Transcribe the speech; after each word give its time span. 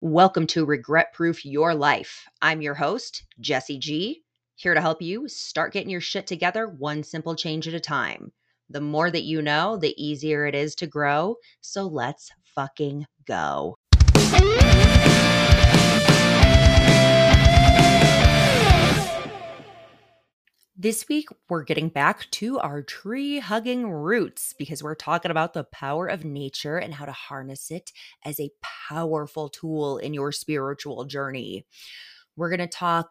Welcome 0.00 0.46
to 0.48 0.64
Regret 0.64 1.12
Proof 1.12 1.44
Your 1.44 1.74
Life. 1.74 2.24
I'm 2.40 2.62
your 2.62 2.74
host, 2.74 3.24
Jessie 3.40 3.80
G, 3.80 4.22
here 4.54 4.72
to 4.72 4.80
help 4.80 5.02
you 5.02 5.26
start 5.26 5.72
getting 5.72 5.90
your 5.90 6.00
shit 6.00 6.24
together 6.24 6.68
one 6.68 7.02
simple 7.02 7.34
change 7.34 7.66
at 7.66 7.74
a 7.74 7.80
time. 7.80 8.30
The 8.70 8.80
more 8.80 9.10
that 9.10 9.24
you 9.24 9.42
know, 9.42 9.76
the 9.76 10.00
easier 10.00 10.46
it 10.46 10.54
is 10.54 10.76
to 10.76 10.86
grow. 10.86 11.34
So 11.62 11.88
let's 11.88 12.30
fucking 12.54 13.06
go. 13.26 13.74
This 20.80 21.08
week, 21.08 21.28
we're 21.48 21.64
getting 21.64 21.88
back 21.88 22.30
to 22.30 22.60
our 22.60 22.82
tree 22.82 23.40
hugging 23.40 23.90
roots 23.90 24.54
because 24.56 24.80
we're 24.80 24.94
talking 24.94 25.32
about 25.32 25.52
the 25.52 25.64
power 25.64 26.06
of 26.06 26.24
nature 26.24 26.76
and 26.76 26.94
how 26.94 27.04
to 27.04 27.10
harness 27.10 27.72
it 27.72 27.90
as 28.24 28.38
a 28.38 28.52
powerful 28.62 29.48
tool 29.48 29.98
in 29.98 30.14
your 30.14 30.30
spiritual 30.30 31.04
journey. 31.04 31.66
We're 32.36 32.50
going 32.50 32.60
to 32.60 32.68
talk 32.68 33.10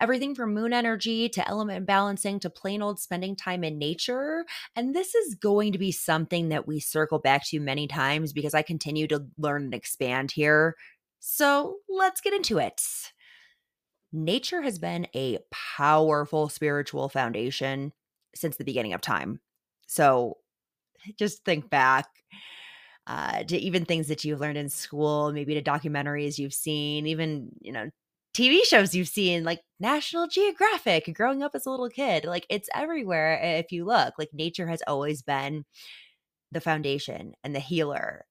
everything 0.00 0.36
from 0.36 0.54
moon 0.54 0.72
energy 0.72 1.28
to 1.30 1.48
element 1.48 1.86
balancing 1.86 2.38
to 2.38 2.50
plain 2.50 2.82
old 2.82 3.00
spending 3.00 3.34
time 3.34 3.64
in 3.64 3.78
nature. 3.78 4.44
And 4.76 4.94
this 4.94 5.16
is 5.16 5.34
going 5.34 5.72
to 5.72 5.78
be 5.78 5.90
something 5.90 6.50
that 6.50 6.68
we 6.68 6.78
circle 6.78 7.18
back 7.18 7.44
to 7.46 7.58
many 7.58 7.88
times 7.88 8.32
because 8.32 8.54
I 8.54 8.62
continue 8.62 9.08
to 9.08 9.26
learn 9.36 9.64
and 9.64 9.74
expand 9.74 10.30
here. 10.30 10.76
So 11.18 11.78
let's 11.88 12.20
get 12.20 12.32
into 12.32 12.58
it 12.58 12.80
nature 14.12 14.62
has 14.62 14.78
been 14.78 15.06
a 15.14 15.38
powerful 15.50 16.48
spiritual 16.48 17.08
foundation 17.08 17.92
since 18.34 18.56
the 18.56 18.64
beginning 18.64 18.92
of 18.92 19.00
time. 19.00 19.40
So 19.86 20.38
just 21.18 21.44
think 21.44 21.70
back 21.70 22.06
uh, 23.06 23.42
to 23.44 23.56
even 23.56 23.84
things 23.84 24.08
that 24.08 24.24
you've 24.24 24.40
learned 24.40 24.58
in 24.58 24.68
school, 24.68 25.32
maybe 25.32 25.54
to 25.54 25.62
documentaries 25.62 26.38
you've 26.38 26.54
seen, 26.54 27.06
even, 27.06 27.50
you 27.60 27.72
know, 27.72 27.88
TV 28.34 28.62
shows 28.64 28.94
you've 28.94 29.08
seen, 29.08 29.44
like 29.44 29.60
National 29.80 30.28
Geographic, 30.28 31.10
growing 31.14 31.42
up 31.42 31.52
as 31.54 31.66
a 31.66 31.70
little 31.70 31.88
kid. 31.88 32.24
Like 32.24 32.46
it's 32.50 32.68
everywhere 32.74 33.40
if 33.42 33.72
you 33.72 33.84
look. 33.84 34.14
Like 34.18 34.28
nature 34.32 34.66
has 34.68 34.82
always 34.86 35.22
been 35.22 35.64
the 36.52 36.60
foundation 36.60 37.34
and 37.44 37.54
the 37.54 37.60
healer 37.60 38.24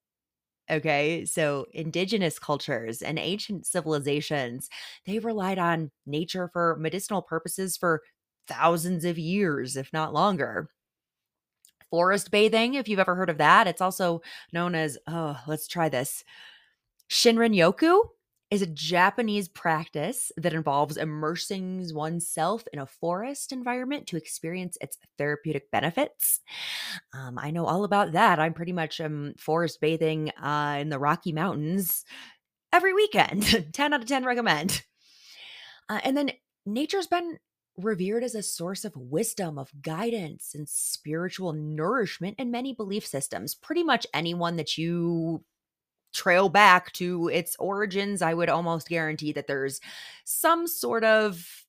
Okay. 0.70 1.26
So, 1.26 1.66
indigenous 1.74 2.40
cultures 2.40 3.02
and 3.02 3.18
ancient 3.18 3.66
civilizations, 3.66 4.70
they 5.06 5.20
relied 5.20 5.60
on 5.60 5.92
nature 6.06 6.50
for 6.52 6.76
medicinal 6.80 7.22
purposes 7.22 7.78
for 7.78 8.02
thousands 8.48 9.06
of 9.06 9.18
years, 9.18 9.78
if 9.78 9.94
not 9.94 10.14
longer. 10.14 10.70
Forest 11.90 12.32
bathing, 12.32 12.74
if 12.74 12.90
you've 12.90 13.00
ever 13.00 13.16
heard 13.16 13.30
of 13.30 13.38
that, 13.38 13.66
it's 13.68 13.82
also 13.82 14.22
known 14.52 14.76
as, 14.76 14.98
oh, 15.08 15.40
let's 15.48 15.68
try 15.68 15.88
this 15.88 16.24
Shinrin 17.10 17.56
Yoku 17.56 18.02
is 18.50 18.62
a 18.62 18.68
Japanese 18.68 19.50
practice 19.50 20.32
that 20.38 20.54
involves 20.54 20.96
immersing 20.96 21.86
oneself 21.94 22.64
in 22.72 22.80
a 22.80 22.86
forest 22.86 23.52
environment 23.52 24.08
to 24.08 24.18
experience 24.18 24.78
its 24.80 24.98
therapeutic 25.18 25.70
benefits. 25.70 26.40
Um, 27.14 27.38
I 27.38 27.52
know 27.52 27.66
all 27.66 27.84
about 27.84 28.14
that. 28.14 28.40
I'm 28.40 28.54
pretty 28.54 28.72
much 28.72 29.02
um, 29.02 29.34
forest 29.38 29.82
bathing 29.82 30.32
uh, 30.42 30.78
in 30.80 30.90
the 30.90 31.00
Rocky 31.00 31.34
Mountains 31.34 32.06
every 32.72 32.94
weekend. 32.94 33.68
10 33.74 33.94
out 33.94 34.02
of 34.02 34.08
10 34.08 34.24
recommend. 34.24 34.84
Uh, 35.90 36.00
and 36.04 36.16
then 36.16 36.32
nature's 36.66 37.08
been 37.08 37.40
revered 37.78 38.24
as 38.24 38.34
a 38.34 38.42
source 38.42 38.86
of 38.86 38.96
wisdom, 38.96 39.58
of 39.58 39.72
guidance, 39.82 40.54
and 40.56 40.68
spiritual 40.68 41.54
nourishment 41.54 42.36
in 42.40 42.50
many 42.50 42.74
belief 42.74 43.06
systems. 43.06 43.56
Pretty 43.56 43.84
much 43.84 44.08
anyone 44.14 44.56
that 44.56 44.78
you 44.78 45.44
trail 46.14 46.50
back 46.50 46.92
to 46.94 47.28
its 47.30 47.56
origins, 47.60 48.22
I 48.22 48.34
would 48.34 48.50
almost 48.50 48.90
guarantee 48.90 49.34
that 49.34 49.48
there's 49.48 49.80
some 50.26 50.68
sort 50.68 51.04
of 51.04 51.66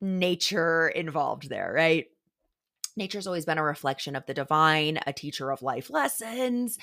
nature 0.00 0.88
involved 0.88 1.48
there, 1.48 1.72
right? 1.74 2.06
Nature's 2.96 3.26
always 3.26 3.46
been 3.46 3.58
a 3.58 3.62
reflection 3.62 4.16
of 4.16 4.26
the 4.26 4.34
divine, 4.34 4.98
a 5.06 5.12
teacher 5.12 5.50
of 5.50 5.62
life 5.62 5.90
lessons, 5.90 6.78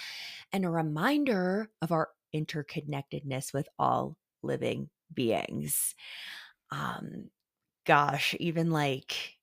and 0.52 0.66
a 0.66 0.70
reminder 0.70 1.70
of 1.82 1.92
our 1.92 2.10
interconnectedness 2.34 3.54
with 3.54 3.68
all 3.78 4.16
living 4.42 4.90
beings. 5.14 5.96
Um, 6.72 7.30
gosh, 7.86 8.36
even 8.40 8.72
like, 8.72 9.38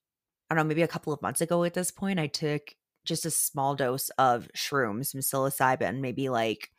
I 0.50 0.54
don't 0.54 0.65
know, 0.65 0.69
maybe 0.69 0.82
a 0.82 0.88
couple 0.88 1.12
of 1.12 1.22
months 1.22 1.41
ago 1.41 1.65
at 1.65 1.75
this 1.75 1.91
point, 1.91 2.19
I 2.19 2.26
took 2.26 2.75
just 3.04 3.26
a 3.26 3.31
small 3.31 3.75
dose 3.75 4.09
of 4.10 4.48
shrooms, 4.56 5.06
some 5.06 5.21
psilocybin, 5.21 6.00
maybe 6.00 6.28
like 6.28 6.71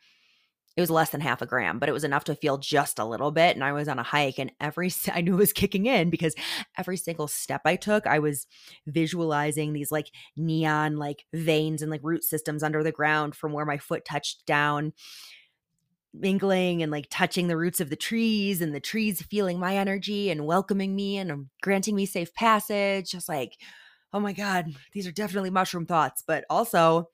it 0.76 0.80
was 0.82 0.90
less 0.90 1.08
than 1.08 1.22
half 1.22 1.40
a 1.40 1.46
gram, 1.46 1.78
but 1.78 1.88
it 1.88 1.92
was 1.92 2.04
enough 2.04 2.24
to 2.24 2.34
feel 2.34 2.58
just 2.58 2.98
a 2.98 3.04
little 3.04 3.30
bit. 3.30 3.56
And 3.56 3.64
I 3.64 3.72
was 3.72 3.88
on 3.88 3.98
a 3.98 4.02
hike, 4.02 4.38
and 4.38 4.52
every 4.60 4.92
I 5.12 5.22
knew 5.22 5.34
it 5.34 5.38
was 5.38 5.52
kicking 5.52 5.86
in 5.86 6.10
because 6.10 6.34
every 6.76 6.98
single 6.98 7.28
step 7.28 7.62
I 7.64 7.76
took, 7.76 8.06
I 8.06 8.18
was 8.18 8.46
visualizing 8.86 9.72
these 9.72 9.90
like 9.90 10.10
neon 10.36 10.98
like 10.98 11.24
veins 11.32 11.80
and 11.80 11.90
like 11.90 12.02
root 12.04 12.24
systems 12.24 12.62
under 12.62 12.82
the 12.82 12.92
ground 12.92 13.34
from 13.34 13.52
where 13.52 13.64
my 13.64 13.78
foot 13.78 14.04
touched 14.04 14.44
down, 14.44 14.92
mingling 16.12 16.82
and 16.82 16.92
like 16.92 17.06
touching 17.10 17.48
the 17.48 17.56
roots 17.56 17.80
of 17.80 17.88
the 17.88 17.96
trees, 17.96 18.60
and 18.60 18.74
the 18.74 18.80
trees 18.80 19.22
feeling 19.22 19.58
my 19.58 19.78
energy 19.78 20.30
and 20.30 20.44
welcoming 20.44 20.94
me 20.94 21.16
and 21.16 21.32
um, 21.32 21.48
granting 21.62 21.96
me 21.96 22.04
safe 22.04 22.34
passage. 22.34 23.10
Just 23.10 23.30
like, 23.30 23.56
oh 24.12 24.20
my 24.20 24.34
God, 24.34 24.66
these 24.92 25.06
are 25.06 25.12
definitely 25.12 25.50
mushroom 25.50 25.86
thoughts, 25.86 26.22
but 26.26 26.44
also 26.50 27.08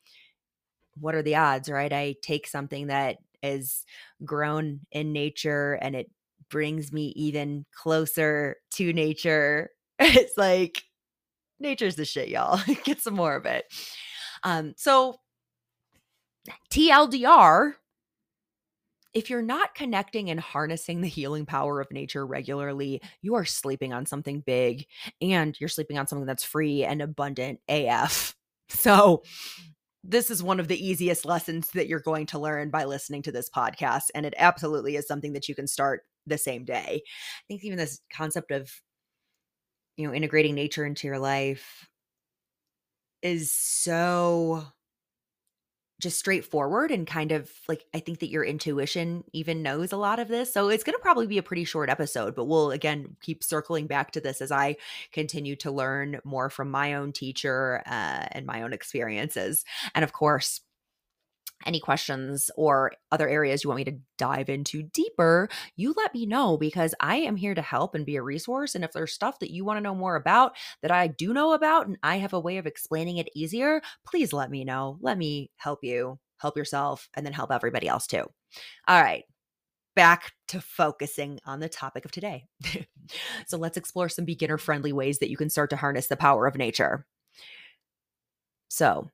what 1.01 1.15
are 1.15 1.23
the 1.23 1.37
odds, 1.37 1.71
right? 1.71 1.93
I 1.93 2.17
take 2.23 2.47
something 2.49 2.89
that 2.89 3.19
is 3.43 3.85
grown 4.25 4.81
in 4.93 5.13
nature 5.13 5.75
and 5.83 5.95
it 5.95 6.11
brings 6.51 6.93
me 6.93 7.13
even 7.17 7.65
closer 7.75 8.57
to 8.73 8.93
nature. 8.93 9.71
It's 10.05 10.37
like 10.37 10.83
nature's 11.61 11.95
the 11.95 12.05
shit, 12.05 12.29
y'all. 12.29 12.61
Get 12.85 13.01
some 13.01 13.15
more 13.15 13.37
of 13.37 13.47
it. 13.47 13.65
Um, 14.43 14.75
so 14.77 15.17
TLDR, 16.71 17.75
if 19.15 19.31
you're 19.31 19.43
not 19.43 19.75
connecting 19.75 20.31
and 20.31 20.41
harnessing 20.41 21.01
the 21.01 21.09
healing 21.09 21.47
power 21.47 21.81
of 21.81 21.93
nature 21.93 22.27
regularly, 22.27 23.01
you 23.21 23.35
are 23.35 23.45
sleeping 23.45 23.93
on 23.93 24.07
something 24.07 24.41
big 24.41 24.87
and 25.21 25.59
you're 25.61 25.69
sleeping 25.69 25.99
on 25.99 26.07
something 26.07 26.27
that's 26.27 26.45
free 26.45 26.85
and 26.85 27.01
abundant 27.03 27.61
AF. 27.69 28.35
So 28.75 29.23
this 30.05 30.31
is 30.31 30.43
one 30.43 30.59
of 30.59 30.69
the 30.69 30.85
easiest 30.85 31.25
lessons 31.25 31.71
that 31.71 31.87
you're 31.87 32.01
going 32.01 32.27
to 32.27 32.39
learn 32.39 32.71
by 32.71 32.85
listening 32.85 33.23
to 33.23 33.33
this 33.33 33.49
podcast. 33.49 34.05
And 34.15 34.27
it 34.27 34.35
absolutely 34.37 34.97
is 34.97 35.07
something 35.07 35.33
that 35.35 35.49
you 35.49 35.55
can 35.55 35.67
start 35.67 36.03
the 36.27 36.39
same 36.39 36.65
day. 36.65 37.03
I 37.05 37.43
think 37.49 37.65
even 37.65 37.79
this 37.79 38.01
concept 38.13 38.51
of, 38.51 38.71
you 39.97 40.07
know, 40.07 40.15
integrating 40.15 40.55
nature 40.55 40.85
into 40.85 41.07
your 41.07 41.19
life 41.19 41.89
is 43.23 43.53
so 43.53 44.65
just 46.03 46.19
straightforward 46.19 46.91
and 46.91 47.07
kind 47.07 47.31
of 47.31 47.49
like 47.69 47.87
I 47.95 48.01
think 48.01 48.19
that 48.19 48.29
your 48.29 48.45
intuition 48.45 49.23
even 49.33 49.63
knows 49.63 49.93
a 49.93 49.97
lot 49.97 50.19
of 50.19 50.27
this. 50.27 50.53
So 50.53 50.69
it's 50.69 50.83
going 50.83 50.95
to 50.95 51.01
probably 51.01 51.29
be 51.29 51.39
a 51.39 51.45
pretty 51.45 51.65
short 51.65 51.89
episode, 51.89 52.35
but 52.35 52.47
we'll 52.47 52.73
again 52.73 53.17
keep 53.23 53.45
circling 53.45 53.87
back 53.87 54.11
to 54.13 54.21
this 54.21 54.41
as 54.41 54.51
I 54.51 54.77
continue 55.13 55.55
to 55.57 55.71
learn 55.71 56.21
more 56.25 56.51
from 56.51 56.71
my 56.73 56.95
own 56.95 57.13
teacher 57.13 57.83
uh, 57.87 58.27
and 58.33 58.45
my 58.45 58.63
own 58.63 58.73
experiences. 58.73 59.65
And 59.95 60.03
of 60.03 60.13
course, 60.13 60.61
any 61.67 61.81
questions 61.81 62.51
or 62.57 62.93
other 63.11 63.29
areas 63.29 63.63
you 63.63 63.69
want 63.69 63.79
me 63.79 63.85
to 63.85 63.99
dive 64.19 64.49
into 64.49 64.83
deeper, 64.83 65.49
you 65.77 65.95
let 65.97 66.15
me 66.15 66.27
know 66.27 66.57
because 66.57 66.95
I 67.01 67.17
am 67.17 67.37
here 67.37 67.55
to 67.55 67.63
help 67.63 67.95
and 67.95 68.07
be 68.07 68.17
a 68.17 68.23
resource. 68.23 68.75
And 68.75 68.85
if 68.85 68.93
there's 68.93 69.13
stuff 69.13 69.39
that 69.41 69.51
you 69.51 69.65
want 69.65 69.79
to 69.79 69.83
know 69.83 69.95
more 69.95 70.17
about 70.17 70.57
that 70.83 70.91
I 70.91 71.07
do 71.07 71.33
know 71.33 71.53
about 71.53 71.87
and 71.87 71.99
I 72.03 72.17
have 72.17 72.33
a 72.33 72.41
way 72.41 72.59
of 72.59 72.67
explaining 72.67 73.19
it 73.19 73.29
easier, 73.35 73.83
please 74.07 74.33
let 74.33 74.51
me 74.51 74.65
know. 74.65 74.99
Let 75.01 75.19
me 75.19 75.51
help 75.57 75.81
you, 75.83 76.19
help 76.39 76.57
yourself, 76.57 77.09
and 77.15 77.25
then 77.25 77.33
help 77.33 77.53
everybody 77.53 77.89
else 77.89 78.07
too. 78.07 78.25
All 78.89 79.03
right. 79.03 79.25
Back 79.95 80.33
to 80.49 80.61
focusing 80.61 81.39
on 81.45 81.61
the 81.61 81.69
topic 81.69 82.05
of 82.05 82.13
today. 82.13 82.47
so 83.47 83.59
let's 83.59 83.77
explore 83.77 84.09
some 84.09 84.25
beginner 84.25 84.57
friendly 84.57 84.93
ways 84.93 85.19
that 85.19 85.31
you 85.31 85.37
can 85.37 85.51
start 85.51 85.71
to 85.71 85.77
harness 85.77 86.07
the 86.07 86.17
power 86.17 86.47
of 86.47 86.57
nature. 86.57 87.07
So, 88.69 89.11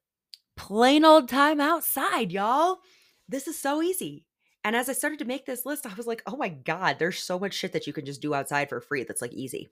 plain 0.58 1.04
old 1.04 1.28
time 1.28 1.60
outside, 1.60 2.32
y'all. 2.32 2.80
This 3.28 3.46
is 3.48 3.58
so 3.58 3.80
easy. 3.80 4.26
And 4.64 4.74
as 4.74 4.88
I 4.88 4.92
started 4.92 5.20
to 5.20 5.24
make 5.24 5.46
this 5.46 5.64
list, 5.64 5.86
I 5.86 5.94
was 5.94 6.06
like, 6.06 6.22
oh 6.26 6.36
my 6.36 6.48
God, 6.48 6.98
there's 6.98 7.20
so 7.20 7.38
much 7.38 7.54
shit 7.54 7.72
that 7.72 7.86
you 7.86 7.92
can 7.92 8.04
just 8.04 8.20
do 8.20 8.34
outside 8.34 8.68
for 8.68 8.80
free 8.80 9.04
that's 9.04 9.22
like 9.22 9.32
easy. 9.32 9.70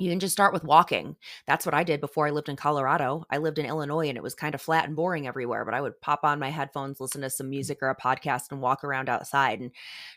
You 0.00 0.10
can 0.10 0.20
just 0.20 0.32
start 0.32 0.52
with 0.52 0.64
walking. 0.64 1.16
That's 1.46 1.64
what 1.64 1.74
I 1.74 1.84
did 1.84 2.00
before 2.00 2.26
I 2.26 2.30
lived 2.30 2.48
in 2.48 2.56
Colorado. 2.56 3.24
I 3.30 3.38
lived 3.38 3.58
in 3.58 3.66
Illinois 3.66 4.08
and 4.08 4.16
it 4.16 4.22
was 4.22 4.34
kind 4.34 4.54
of 4.54 4.60
flat 4.60 4.84
and 4.84 4.94
boring 4.94 5.26
everywhere, 5.26 5.64
but 5.64 5.74
I 5.74 5.80
would 5.80 6.00
pop 6.00 6.20
on 6.22 6.38
my 6.38 6.50
headphones, 6.50 7.00
listen 7.00 7.20
to 7.22 7.30
some 7.30 7.50
music 7.50 7.78
or 7.80 7.88
a 7.88 7.96
podcast, 7.96 8.50
and 8.50 8.60
walk 8.60 8.84
around 8.84 9.08
outside 9.08 9.60
and 9.60 9.70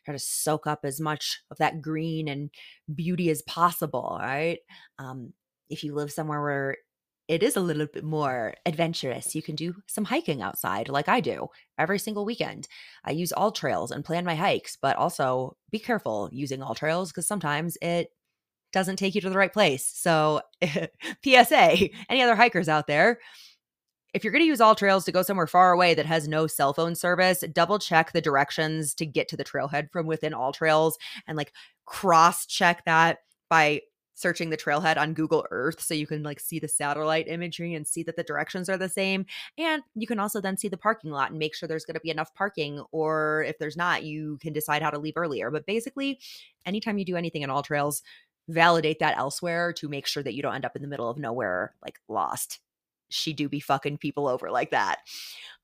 try 0.06 0.14
to 0.14 0.20
soak 0.20 0.68
up 0.68 0.82
as 0.84 1.00
much 1.00 1.42
of 1.50 1.58
that 1.58 1.82
green 1.82 2.28
and 2.28 2.50
beauty 2.94 3.30
as 3.30 3.42
possible. 3.44 4.18
Right. 4.20 4.60
Um, 5.00 5.34
if 5.70 5.84
you 5.84 5.96
live 5.96 6.12
somewhere 6.12 6.42
where 6.42 6.78
it 7.28 7.44
is 7.44 7.56
a 7.56 7.62
little 7.62 7.88
bit 7.88 8.04
more 8.04 8.56
adventurous. 8.66 9.36
You 9.36 9.42
can 9.42 9.56
do 9.56 9.76
some 9.88 10.06
hiking 10.06 10.42
outside 10.42 10.90
like 10.90 11.08
I 11.08 11.22
do 11.22 11.48
every 11.78 12.00
single 12.00 12.26
weekend. 12.26 12.68
I 13.06 13.12
use 13.12 13.34
AllTrails 13.38 13.92
and 13.92 14.04
plan 14.04 14.26
my 14.26 14.36
hikes, 14.36 14.78
but 14.82 14.98
also 14.98 15.56
be 15.72 15.80
careful 15.80 16.30
using 16.32 16.60
AllTrails 16.60 17.08
because 17.08 17.28
sometimes 17.28 17.78
it 17.82 18.12
doesn't 18.74 18.98
take 18.98 19.16
you 19.16 19.22
to 19.22 19.30
the 19.30 19.38
right 19.38 19.54
place. 19.54 19.86
So, 19.86 20.42
PSA, 20.64 21.90
any 22.10 22.22
other 22.22 22.36
hikers 22.36 22.70
out 22.70 22.88
there, 22.88 23.20
if 24.14 24.24
you're 24.24 24.34
going 24.34 24.44
to 24.44 24.48
use 24.48 24.60
AllTrails 24.60 25.06
to 25.06 25.12
go 25.12 25.22
somewhere 25.22 25.48
far 25.48 25.72
away 25.72 25.94
that 25.94 26.06
has 26.06 26.28
no 26.28 26.48
cell 26.48 26.74
phone 26.74 26.96
service, 26.96 27.44
double 27.54 27.80
check 27.80 28.12
the 28.12 28.22
directions 28.22 28.94
to 28.96 29.06
get 29.06 29.30
to 29.30 29.38
the 29.38 29.46
trailhead 29.46 29.90
from 29.92 30.06
within 30.06 30.34
AllTrails 30.34 30.94
and 31.28 31.38
like 31.38 31.54
cross 31.86 32.46
check 32.46 32.84
that 32.86 33.20
by 33.50 33.82
searching 34.22 34.50
the 34.50 34.58
trailhead 34.58 34.98
on 34.98 35.14
Google 35.14 35.46
Earth 35.52 35.82
so 35.82 35.94
you 35.94 36.08
can 36.08 36.24
like 36.24 36.40
see 36.40 36.60
the 36.60 36.68
satellite 36.68 37.28
imagery 37.28 37.74
and 37.74 37.88
see 37.88 38.04
that 38.04 38.16
the 38.16 38.24
directions 38.24 38.70
are 38.70 38.78
the 38.78 38.90
same. 38.90 39.26
And 39.58 39.82
you 39.96 40.08
can 40.08 40.20
also 40.20 40.40
then 40.40 40.58
see 40.58 40.68
the 40.68 40.78
parking 40.78 41.12
lot 41.12 41.32
and 41.32 41.40
make 41.40 41.56
sure 41.56 41.68
there's 41.68 41.86
going 41.86 41.96
to 41.96 42.02
be 42.02 42.12
enough 42.12 42.34
parking. 42.34 42.84
Or 42.92 43.44
if 43.48 43.58
there's 43.60 43.78
not, 43.78 44.04
you 44.04 44.38
can 44.42 44.54
decide 44.54 44.82
how 44.82 44.92
to 44.92 45.00
leave 45.00 45.18
earlier. 45.18 45.52
But 45.52 45.66
basically, 45.66 46.20
anytime 46.66 46.98
you 46.98 47.06
do 47.06 47.18
anything 47.18 47.42
in 47.42 47.50
AllTrails, 47.50 48.02
validate 48.48 49.00
that 49.00 49.18
elsewhere 49.18 49.72
to 49.74 49.88
make 49.88 50.08
sure 50.08 50.24
that 50.24 50.34
you 50.34 50.42
don't 50.42 50.56
end 50.56 50.66
up 50.66 50.76
in 50.76 50.82
the 50.82 50.88
middle 50.88 51.10
of 51.10 51.18
nowhere 51.18 51.74
like 51.84 52.00
lost 52.08 52.60
she 53.12 53.34
do 53.34 53.50
be 53.50 53.60
fucking 53.60 53.98
people 53.98 54.28
over 54.28 54.50
like 54.50 54.72
that. 54.72 55.00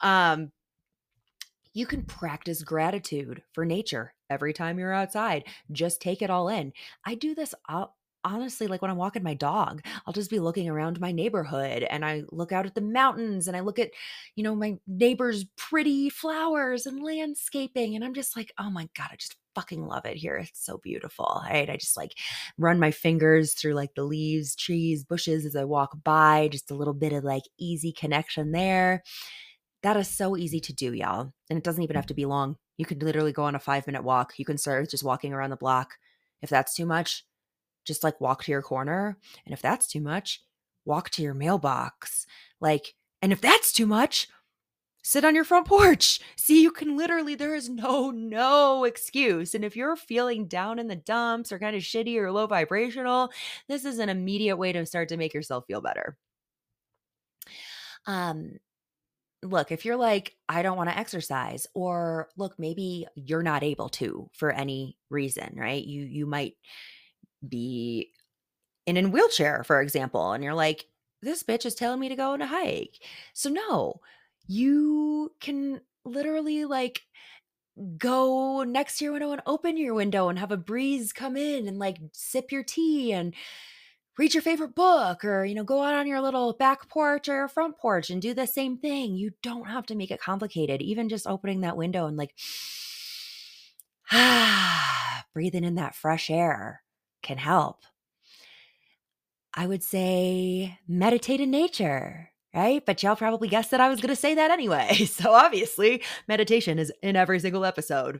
Um, 0.01 0.51
you 1.73 1.85
can 1.85 2.03
practice 2.03 2.63
gratitude 2.63 3.43
for 3.53 3.65
nature 3.65 4.13
every 4.29 4.53
time 4.53 4.79
you're 4.79 4.93
outside. 4.93 5.43
Just 5.71 6.01
take 6.01 6.21
it 6.21 6.29
all 6.29 6.49
in. 6.49 6.73
I 7.05 7.15
do 7.15 7.35
this 7.35 7.53
honestly 8.27 8.67
like 8.67 8.81
when 8.81 8.91
i'm 8.91 8.97
walking 8.97 9.23
my 9.23 9.33
dog 9.33 9.81
i'll 10.05 10.13
just 10.13 10.29
be 10.29 10.39
looking 10.39 10.69
around 10.69 10.99
my 10.99 11.11
neighborhood 11.11 11.83
and 11.83 12.05
i 12.05 12.23
look 12.31 12.51
out 12.51 12.65
at 12.65 12.75
the 12.75 12.81
mountains 12.81 13.47
and 13.47 13.57
i 13.57 13.59
look 13.59 13.79
at 13.79 13.91
you 14.35 14.43
know 14.43 14.55
my 14.55 14.77
neighbor's 14.87 15.45
pretty 15.55 16.09
flowers 16.09 16.85
and 16.85 17.03
landscaping 17.03 17.95
and 17.95 18.03
i'm 18.03 18.13
just 18.13 18.35
like 18.35 18.51
oh 18.57 18.69
my 18.69 18.87
god 18.95 19.09
i 19.11 19.15
just 19.15 19.35
fucking 19.57 19.87
love 19.87 20.05
it 20.05 20.17
here. 20.17 20.35
It's 20.35 20.63
so 20.63 20.77
beautiful. 20.77 21.41
Right. 21.49 21.67
I 21.67 21.77
just 21.77 21.97
like 21.97 22.11
run 22.59 22.79
my 22.79 22.91
fingers 22.91 23.55
through 23.55 23.73
like 23.73 23.95
the 23.95 24.03
leaves, 24.03 24.55
trees, 24.55 25.03
bushes 25.03 25.47
as 25.47 25.55
I 25.55 25.63
walk 25.63 25.97
by, 26.03 26.47
just 26.51 26.69
a 26.69 26.75
little 26.75 26.93
bit 26.93 27.11
of 27.11 27.23
like 27.23 27.41
easy 27.57 27.91
connection 27.91 28.51
there. 28.51 29.01
That 29.81 29.97
is 29.97 30.07
so 30.07 30.37
easy 30.37 30.59
to 30.59 30.73
do, 30.73 30.93
y'all. 30.93 31.31
And 31.49 31.57
it 31.57 31.63
doesn't 31.63 31.81
even 31.81 31.95
have 31.95 32.05
to 32.07 32.13
be 32.13 32.25
long. 32.25 32.57
You 32.77 32.85
could 32.85 33.01
literally 33.01 33.31
go 33.31 33.45
on 33.45 33.55
a 33.55 33.59
five 33.59 33.87
minute 33.87 34.03
walk. 34.03 34.33
You 34.37 34.45
can 34.45 34.59
start 34.59 34.91
just 34.91 35.03
walking 35.03 35.33
around 35.33 35.49
the 35.49 35.55
block. 35.55 35.95
If 36.43 36.51
that's 36.51 36.75
too 36.75 36.85
much, 36.85 37.25
just 37.87 38.03
like 38.03 38.21
walk 38.21 38.43
to 38.43 38.51
your 38.51 38.61
corner. 38.61 39.17
And 39.45 39.53
if 39.53 39.61
that's 39.61 39.87
too 39.87 40.01
much, 40.01 40.43
walk 40.85 41.09
to 41.11 41.21
your 41.21 41.33
mailbox. 41.33 42.27
Like, 42.59 42.93
and 43.21 43.31
if 43.31 43.41
that's 43.41 43.71
too 43.71 43.87
much, 43.87 44.27
sit 45.03 45.23
on 45.23 45.33
your 45.33 45.45
front 45.45 45.65
porch. 45.65 46.19
See, 46.35 46.61
you 46.61 46.69
can 46.69 46.97
literally, 46.97 47.33
there 47.33 47.55
is 47.55 47.69
no, 47.69 48.11
no 48.11 48.83
excuse. 48.83 49.55
And 49.55 49.63
if 49.63 49.75
you're 49.75 49.95
feeling 49.95 50.47
down 50.47 50.79
in 50.79 50.87
the 50.87 50.95
dumps 50.95 51.51
or 51.51 51.59
kind 51.59 51.75
of 51.75 51.81
shitty 51.81 52.17
or 52.17 52.31
low 52.31 52.45
vibrational, 52.45 53.31
this 53.67 53.85
is 53.85 53.99
an 53.99 54.09
immediate 54.09 54.57
way 54.57 54.73
to 54.73 54.85
start 54.85 55.09
to 55.09 55.17
make 55.17 55.33
yourself 55.33 55.65
feel 55.65 55.81
better. 55.81 56.17
Um, 58.05 58.59
look, 59.43 59.71
if 59.71 59.85
you're 59.85 59.97
like, 59.97 60.35
I 60.49 60.61
don't 60.61 60.77
want 60.77 60.89
to 60.89 60.97
exercise, 60.97 61.67
or 61.73 62.29
look, 62.37 62.57
maybe 62.57 63.07
you're 63.15 63.43
not 63.43 63.63
able 63.63 63.89
to 63.89 64.29
for 64.33 64.51
any 64.51 64.97
reason, 65.09 65.53
right? 65.55 65.83
You 65.83 66.03
you 66.03 66.25
might 66.25 66.55
be 67.49 68.11
in 68.85 68.97
a 68.97 69.09
wheelchair, 69.09 69.63
for 69.63 69.81
example, 69.81 70.31
and 70.31 70.43
you're 70.43 70.53
like, 70.53 70.85
this 71.21 71.43
bitch 71.43 71.65
is 71.65 71.75
telling 71.75 71.99
me 71.99 72.09
to 72.09 72.15
go 72.15 72.31
on 72.31 72.41
a 72.41 72.47
hike. 72.47 72.99
So 73.33 73.49
no, 73.49 74.01
you 74.47 75.33
can 75.39 75.81
literally 76.05 76.65
like 76.65 77.01
go 77.97 78.63
next 78.63 78.97
to 78.97 79.05
your 79.05 79.13
window 79.13 79.31
and 79.31 79.41
open 79.45 79.77
your 79.77 79.93
window 79.93 80.29
and 80.29 80.39
have 80.39 80.51
a 80.51 80.57
breeze 80.57 81.13
come 81.13 81.37
in 81.37 81.67
and 81.67 81.77
like 81.77 81.97
sip 82.11 82.51
your 82.51 82.63
tea 82.63 83.13
and 83.13 83.35
read 84.17 84.33
your 84.33 84.41
favorite 84.41 84.73
book 84.73 85.23
or 85.23 85.45
you 85.45 85.53
know 85.53 85.63
go 85.63 85.83
out 85.83 85.93
on 85.93 86.07
your 86.07 86.21
little 86.21 86.53
back 86.53 86.89
porch 86.89 87.29
or 87.29 87.47
front 87.47 87.77
porch 87.77 88.09
and 88.09 88.21
do 88.21 88.33
the 88.33 88.47
same 88.47 88.77
thing 88.77 89.15
you 89.15 89.31
don't 89.43 89.67
have 89.67 89.85
to 89.85 89.95
make 89.95 90.09
it 90.09 90.19
complicated 90.19 90.81
even 90.81 91.07
just 91.07 91.27
opening 91.27 91.61
that 91.61 91.77
window 91.77 92.07
and 92.07 92.17
like 92.17 92.33
ah 94.11 95.23
breathing 95.33 95.63
in 95.63 95.75
that 95.75 95.93
fresh 95.93 96.31
air 96.31 96.81
can 97.21 97.37
help 97.37 97.81
i 99.53 99.65
would 99.65 99.83
say 99.83 100.77
meditate 100.87 101.41
in 101.41 101.51
nature 101.51 102.31
right? 102.57 102.83
But 102.85 103.03
y'all 103.03 103.15
probably 103.15 103.47
guessed 103.47 103.71
that 103.71 103.81
I 103.81 103.89
was 103.89 104.01
going 104.01 104.09
to 104.09 104.15
say 104.15 104.35
that 104.35 104.51
anyway. 104.51 105.07
So 105.17 105.31
obviously, 105.31 106.03
meditation 106.27 106.77
is 106.77 106.91
in 107.01 107.15
every 107.15 107.39
single 107.39 107.65
episode. 107.65 108.19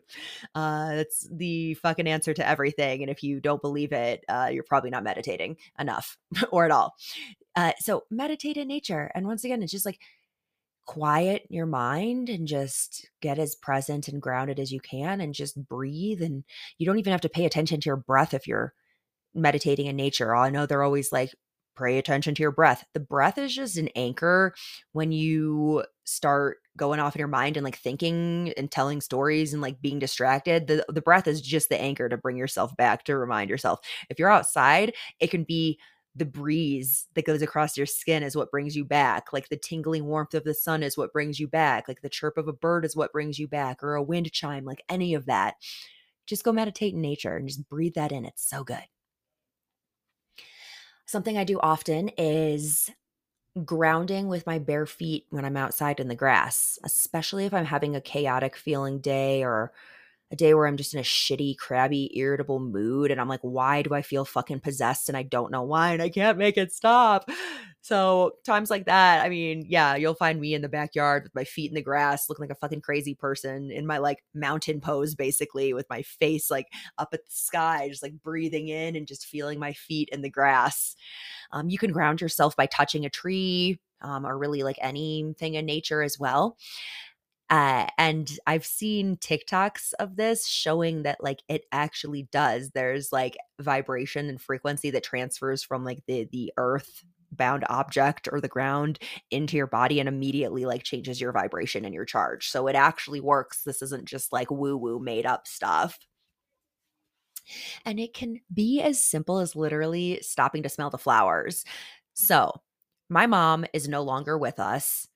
Uh, 0.56 0.96
that's 0.96 1.28
the 1.32 1.76
fucking 1.76 2.08
answer 2.08 2.34
to 2.34 2.48
everything. 2.48 3.02
And 3.02 3.12
if 3.12 3.22
you 3.24 3.40
don't 3.40 3.62
believe 3.62 3.92
it, 3.92 4.24
uh, 4.30 4.50
you're 4.52 4.64
probably 4.64 4.90
not 4.90 5.04
meditating 5.04 5.58
enough 5.80 6.18
or 6.52 6.66
at 6.66 6.72
all. 6.72 6.96
Uh, 7.56 7.74
so 7.80 8.04
meditate 8.10 8.58
in 8.58 8.68
nature. 8.68 9.12
And 9.14 9.28
once 9.28 9.44
again, 9.44 9.62
it's 9.62 9.72
just 9.72 9.86
like 9.86 10.00
quiet 10.86 11.44
your 11.50 11.66
mind 11.66 12.30
and 12.30 12.48
just 12.48 13.10
get 13.22 13.38
as 13.38 13.56
present 13.56 14.08
and 14.08 14.22
grounded 14.22 14.60
as 14.60 14.72
you 14.72 14.80
can 14.80 15.22
and 15.22 15.34
just 15.34 15.62
breathe. 15.68 16.22
And 16.22 16.44
you 16.78 16.86
don't 16.86 17.00
even 17.00 17.12
have 17.12 17.22
to 17.22 17.30
pay 17.30 17.46
attention 17.46 17.82
to 17.82 17.86
your 17.90 17.98
breath 17.98 18.34
if 18.34 18.48
you're 18.48 18.74
meditating 19.34 19.88
in 19.88 19.96
nature. 19.96 20.36
I 20.36 20.50
know 20.50 20.66
they're 20.66 20.84
always 20.84 21.12
like, 21.12 21.34
pay 21.78 21.98
attention 21.98 22.36
to 22.36 22.42
your 22.42 22.52
breath. 22.52 22.84
The 22.94 23.00
breath 23.00 23.38
is 23.38 23.54
just 23.54 23.78
an 23.78 23.90
anchor 23.90 24.54
when 24.94 25.12
you 25.12 25.84
start 26.06 26.58
going 26.76 27.00
off 27.00 27.16
in 27.16 27.20
your 27.20 27.28
mind 27.28 27.58
and 27.58 27.64
like 27.64 27.78
thinking 27.78 28.54
and 28.58 28.72
telling 28.72 29.02
stories 29.02 29.54
and 29.54 29.62
like 29.62 29.82
being 29.82 30.00
distracted. 30.00 30.68
The 30.68 30.86
the 30.90 31.02
breath 31.02 31.28
is 31.28 31.42
just 31.42 31.70
the 31.70 31.80
anchor 31.80 32.10
to 32.10 32.18
bring 32.18 32.38
yourself 32.38 32.76
back 32.78 33.04
to 33.06 33.18
remind 33.18 33.50
yourself. 33.50 33.80
If 34.10 34.20
you're 34.20 34.32
outside, 34.32 34.94
it 35.20 35.30
can 35.30 35.44
be 35.44 35.80
the 36.16 36.26
breeze 36.26 37.06
that 37.14 37.26
goes 37.26 37.44
across 37.44 37.78
your 37.78 37.86
skin 37.86 38.24
is 38.24 38.36
what 38.36 38.50
brings 38.50 38.76
you 38.76 38.84
back. 38.84 39.32
Like 39.32 39.50
the 39.50 39.58
tingling 39.58 40.06
warmth 40.06 40.34
of 40.34 40.44
the 40.44 40.56
sun 40.56 40.82
is 40.82 40.98
what 40.98 41.14
brings 41.14 41.40
you 41.40 41.48
back. 41.48 41.88
Like 41.88 42.02
the 42.02 42.10
chirp 42.10 42.38
of 42.38 42.48
a 42.48 42.54
bird 42.54 42.86
is 42.86 42.96
what 42.96 43.12
brings 43.12 43.38
you 43.38 43.48
back, 43.48 43.84
or 43.84 43.94
a 43.96 44.04
wind 44.04 44.32
chime, 44.32 44.66
like 44.66 44.82
any 44.90 45.14
of 45.14 45.28
that. 45.28 45.56
Just 46.26 46.44
go 46.44 46.52
meditate 46.52 46.94
in 46.96 47.02
nature 47.02 47.38
and 47.38 47.48
just 47.48 47.70
breathe 47.70 47.94
that 47.94 48.12
in. 48.12 48.26
It's 48.26 48.48
so 48.50 48.64
good. 48.64 48.84
Something 51.08 51.38
I 51.38 51.46
do 51.46 51.60
often 51.62 52.10
is 52.18 52.92
grounding 53.66 54.28
with 54.28 54.46
my 54.46 54.60
bare 54.60 54.86
feet 54.86 55.26
when 55.30 55.46
I'm 55.46 55.58
outside 55.58 56.00
in 56.00 56.10
the 56.10 56.16
grass, 56.16 56.80
especially 56.84 57.46
if 57.46 57.54
I'm 57.54 57.66
having 57.66 57.96
a 57.96 58.02
chaotic 58.02 58.56
feeling 58.58 59.00
day 59.00 59.44
or 59.44 59.72
a 60.32 60.36
day 60.36 60.54
where 60.54 60.68
I'm 60.68 60.78
just 60.78 60.94
in 60.94 61.00
a 61.00 61.04
shitty, 61.04 61.58
crabby, 61.58 62.12
irritable 62.18 62.60
mood. 62.60 63.12
And 63.12 63.22
I'm 63.22 63.30
like, 63.30 63.40
why 63.42 63.82
do 63.82 63.94
I 63.94 64.02
feel 64.02 64.26
fucking 64.26 64.60
possessed? 64.60 65.08
And 65.08 65.18
I 65.18 65.24
don't 65.24 65.52
know 65.52 65.64
why. 65.64 65.94
And 65.94 66.02
I 66.02 66.10
can't 66.10 66.38
make 66.38 66.58
it 66.58 66.74
stop. 66.74 67.30
So, 67.82 68.34
times 68.46 68.70
like 68.70 68.88
that, 68.88 69.24
I 69.24 69.30
mean, 69.30 69.64
yeah, 69.66 69.96
you'll 69.96 70.14
find 70.14 70.42
me 70.42 70.54
in 70.54 70.62
the 70.62 70.68
backyard 70.68 71.24
with 71.24 71.34
my 71.34 71.46
feet 71.46 71.72
in 71.72 71.76
the 71.76 71.82
grass, 71.82 72.28
looking 72.28 72.44
like 72.44 72.52
a 72.52 72.60
fucking 72.60 72.82
crazy 72.82 73.16
person 73.16 73.72
in 73.72 73.88
my 73.88 74.00
like 74.00 74.26
mountain 74.34 74.82
pose, 74.82 75.16
basically, 75.16 75.74
with 75.74 75.86
my 75.90 76.02
face 76.02 76.52
like 76.52 76.68
up 76.98 77.10
at 77.14 77.24
the 77.24 77.32
sky, 77.32 77.88
just 77.88 78.04
like 78.04 78.22
breathing 78.22 78.68
in 78.68 78.98
and 78.98 79.08
just 79.08 79.26
feeling 79.28 79.58
my 79.58 79.72
feet 79.72 80.10
in 80.12 80.22
the 80.22 80.30
grass. 80.30 80.98
Um, 81.54 81.70
you 81.70 81.78
can 81.78 81.94
ground 81.94 82.20
yourself 82.20 82.58
by 82.58 82.66
touching 82.66 83.06
a 83.06 83.10
tree 83.10 83.80
um, 84.02 84.26
or 84.26 84.38
really 84.38 84.64
like 84.64 84.80
anything 84.82 85.54
in 85.54 85.66
nature 85.66 86.02
as 86.02 86.20
well. 86.20 86.58
Uh, 87.50 87.88
and 87.98 88.38
I've 88.46 88.66
seen 88.66 89.18
TikToks 89.18 89.94
of 90.00 90.18
this 90.18 90.48
showing 90.48 91.04
that 91.04 91.24
like 91.24 91.44
it 91.48 91.64
actually 91.72 92.24
does. 92.32 92.72
There's 92.72 93.12
like 93.14 93.38
vibration 93.60 94.28
and 94.28 94.42
frequency 94.42 94.90
that 94.92 95.04
transfers 95.04 95.64
from 95.64 95.86
like 95.86 96.04
the 96.08 96.28
the 96.32 96.52
earth 96.58 97.04
bound 97.32 97.64
object 97.70 98.28
or 98.32 98.42
the 98.42 98.48
ground 98.48 99.00
into 99.32 99.58
your 99.58 99.68
body 99.68 100.00
and 100.00 100.10
immediately 100.10 100.66
like 100.66 100.84
changes 100.84 101.22
your 101.22 101.32
vibration 101.32 101.86
and 101.86 101.94
your 101.94 102.06
charge. 102.06 102.50
So 102.50 102.68
it 102.68 102.76
actually 102.76 103.22
works. 103.22 103.64
This 103.64 103.82
isn't 103.82 104.06
just 104.06 104.34
like 104.34 104.52
woo 104.52 104.76
woo 104.78 105.00
made 105.00 105.26
up 105.26 105.48
stuff. 105.48 105.98
And 107.86 108.00
it 108.00 108.14
can 108.14 108.42
be 108.54 108.82
as 108.82 109.04
simple 109.04 109.40
as 109.40 109.56
literally 109.56 110.20
stopping 110.22 110.64
to 110.64 110.70
smell 110.70 110.90
the 110.90 110.98
flowers. 110.98 111.64
So, 112.14 112.62
my 113.10 113.26
mom 113.26 113.66
is 113.74 113.88
no 113.88 114.02
longer 114.04 114.38
with 114.38 114.60
us. 114.60 115.08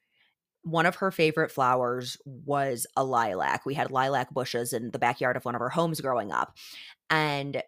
One 0.63 0.86
of 0.86 0.96
her 0.96 1.12
favorite 1.12 1.51
flowers 1.51 2.18
was 2.25 2.86
a 2.96 3.03
lilac. 3.03 3.65
We 3.65 3.74
had 3.74 3.91
lilac 3.91 4.32
bushes 4.32 4.74
in 4.74 4.91
the 4.91 5.00
backyard 5.00 5.36
of 5.38 5.46
one 5.46 5.56
of 5.56 5.62
our 5.62 5.70
homes 5.70 6.01
growing 6.01 6.32
up. 6.32 6.56
And 7.10 7.63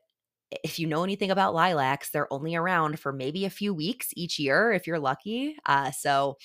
if 0.63 0.79
you 0.79 0.87
know 0.87 1.03
anything 1.03 1.31
about 1.31 1.55
lilacs, 1.55 2.11
they're 2.11 2.31
only 2.33 2.55
around 2.55 2.99
for 2.99 3.13
maybe 3.13 3.45
a 3.45 3.49
few 3.49 3.73
weeks 3.73 4.09
each 4.15 4.39
year 4.39 4.71
if 4.71 4.87
you're 4.87 4.99
lucky. 4.99 5.57
Uh, 5.65 5.91
so 5.91 6.37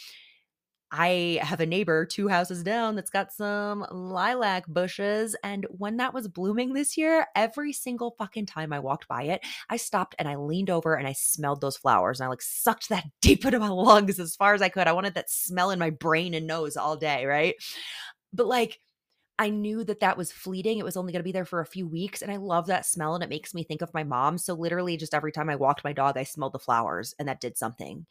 I 0.90 1.38
have 1.42 1.60
a 1.60 1.66
neighbor 1.66 2.06
two 2.06 2.28
houses 2.28 2.62
down 2.62 2.96
that's 2.96 3.10
got 3.10 3.32
some 3.32 3.86
lilac 3.90 4.66
bushes. 4.66 5.36
And 5.44 5.66
when 5.70 5.98
that 5.98 6.14
was 6.14 6.28
blooming 6.28 6.72
this 6.72 6.96
year, 6.96 7.26
every 7.36 7.72
single 7.72 8.14
fucking 8.18 8.46
time 8.46 8.72
I 8.72 8.78
walked 8.78 9.06
by 9.06 9.24
it, 9.24 9.42
I 9.68 9.76
stopped 9.76 10.14
and 10.18 10.26
I 10.28 10.36
leaned 10.36 10.70
over 10.70 10.94
and 10.94 11.06
I 11.06 11.12
smelled 11.12 11.60
those 11.60 11.76
flowers. 11.76 12.20
And 12.20 12.26
I 12.26 12.30
like 12.30 12.42
sucked 12.42 12.88
that 12.88 13.04
deep 13.20 13.44
into 13.44 13.58
my 13.58 13.68
lungs 13.68 14.18
as 14.18 14.36
far 14.36 14.54
as 14.54 14.62
I 14.62 14.70
could. 14.70 14.86
I 14.86 14.92
wanted 14.92 15.14
that 15.14 15.30
smell 15.30 15.70
in 15.70 15.78
my 15.78 15.90
brain 15.90 16.34
and 16.34 16.46
nose 16.46 16.76
all 16.76 16.96
day, 16.96 17.26
right? 17.26 17.54
But 18.32 18.46
like, 18.46 18.80
I 19.38 19.50
knew 19.50 19.84
that 19.84 20.00
that 20.00 20.16
was 20.16 20.32
fleeting. 20.32 20.78
It 20.78 20.84
was 20.84 20.96
only 20.96 21.12
going 21.12 21.20
to 21.20 21.24
be 21.24 21.32
there 21.32 21.44
for 21.44 21.60
a 21.60 21.66
few 21.66 21.86
weeks. 21.88 22.22
And 22.22 22.32
I 22.32 22.36
love 22.36 22.66
that 22.66 22.86
smell. 22.86 23.14
And 23.14 23.24
it 23.24 23.30
makes 23.30 23.54
me 23.54 23.64
think 23.64 23.82
of 23.82 23.94
my 23.94 24.04
mom. 24.04 24.38
So, 24.38 24.54
literally, 24.54 24.96
just 24.96 25.14
every 25.14 25.32
time 25.32 25.50
I 25.50 25.56
walked 25.56 25.84
my 25.84 25.92
dog, 25.92 26.18
I 26.18 26.24
smelled 26.24 26.54
the 26.54 26.58
flowers 26.58 27.14
and 27.18 27.28
that 27.28 27.40
did 27.40 27.56
something. 27.56 28.06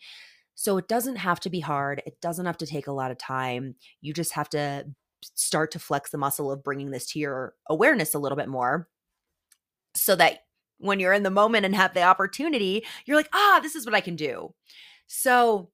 So 0.57 0.77
it 0.77 0.87
doesn't 0.87 1.17
have 1.17 1.39
to 1.41 1.51
be 1.51 1.59
hard. 1.59 2.01
It 2.07 2.19
doesn't 2.19 2.47
have 2.47 2.57
to 2.57 2.65
take 2.65 2.87
a 2.87 2.91
lot 2.91 3.11
of 3.11 3.19
time. 3.19 3.75
You 4.01 4.11
just 4.11 4.33
have 4.33 4.49
to 4.49 4.85
start 5.21 5.69
to 5.71 5.79
flex 5.79 6.09
the 6.09 6.17
muscle 6.17 6.51
of 6.51 6.63
bringing 6.63 6.89
this 6.89 7.05
to 7.11 7.19
your 7.19 7.53
awareness 7.69 8.15
a 8.15 8.19
little 8.19 8.35
bit 8.35 8.49
more 8.49 8.87
so 9.95 10.15
that 10.15 10.39
when 10.79 10.99
you're 10.99 11.13
in 11.13 11.21
the 11.21 11.29
moment 11.29 11.65
and 11.65 11.75
have 11.75 11.93
the 11.93 12.01
opportunity, 12.01 12.83
you're 13.05 13.15
like, 13.15 13.29
ah, 13.33 13.59
this 13.61 13.75
is 13.75 13.85
what 13.85 13.93
I 13.93 14.01
can 14.01 14.15
do. 14.15 14.51
So 15.05 15.69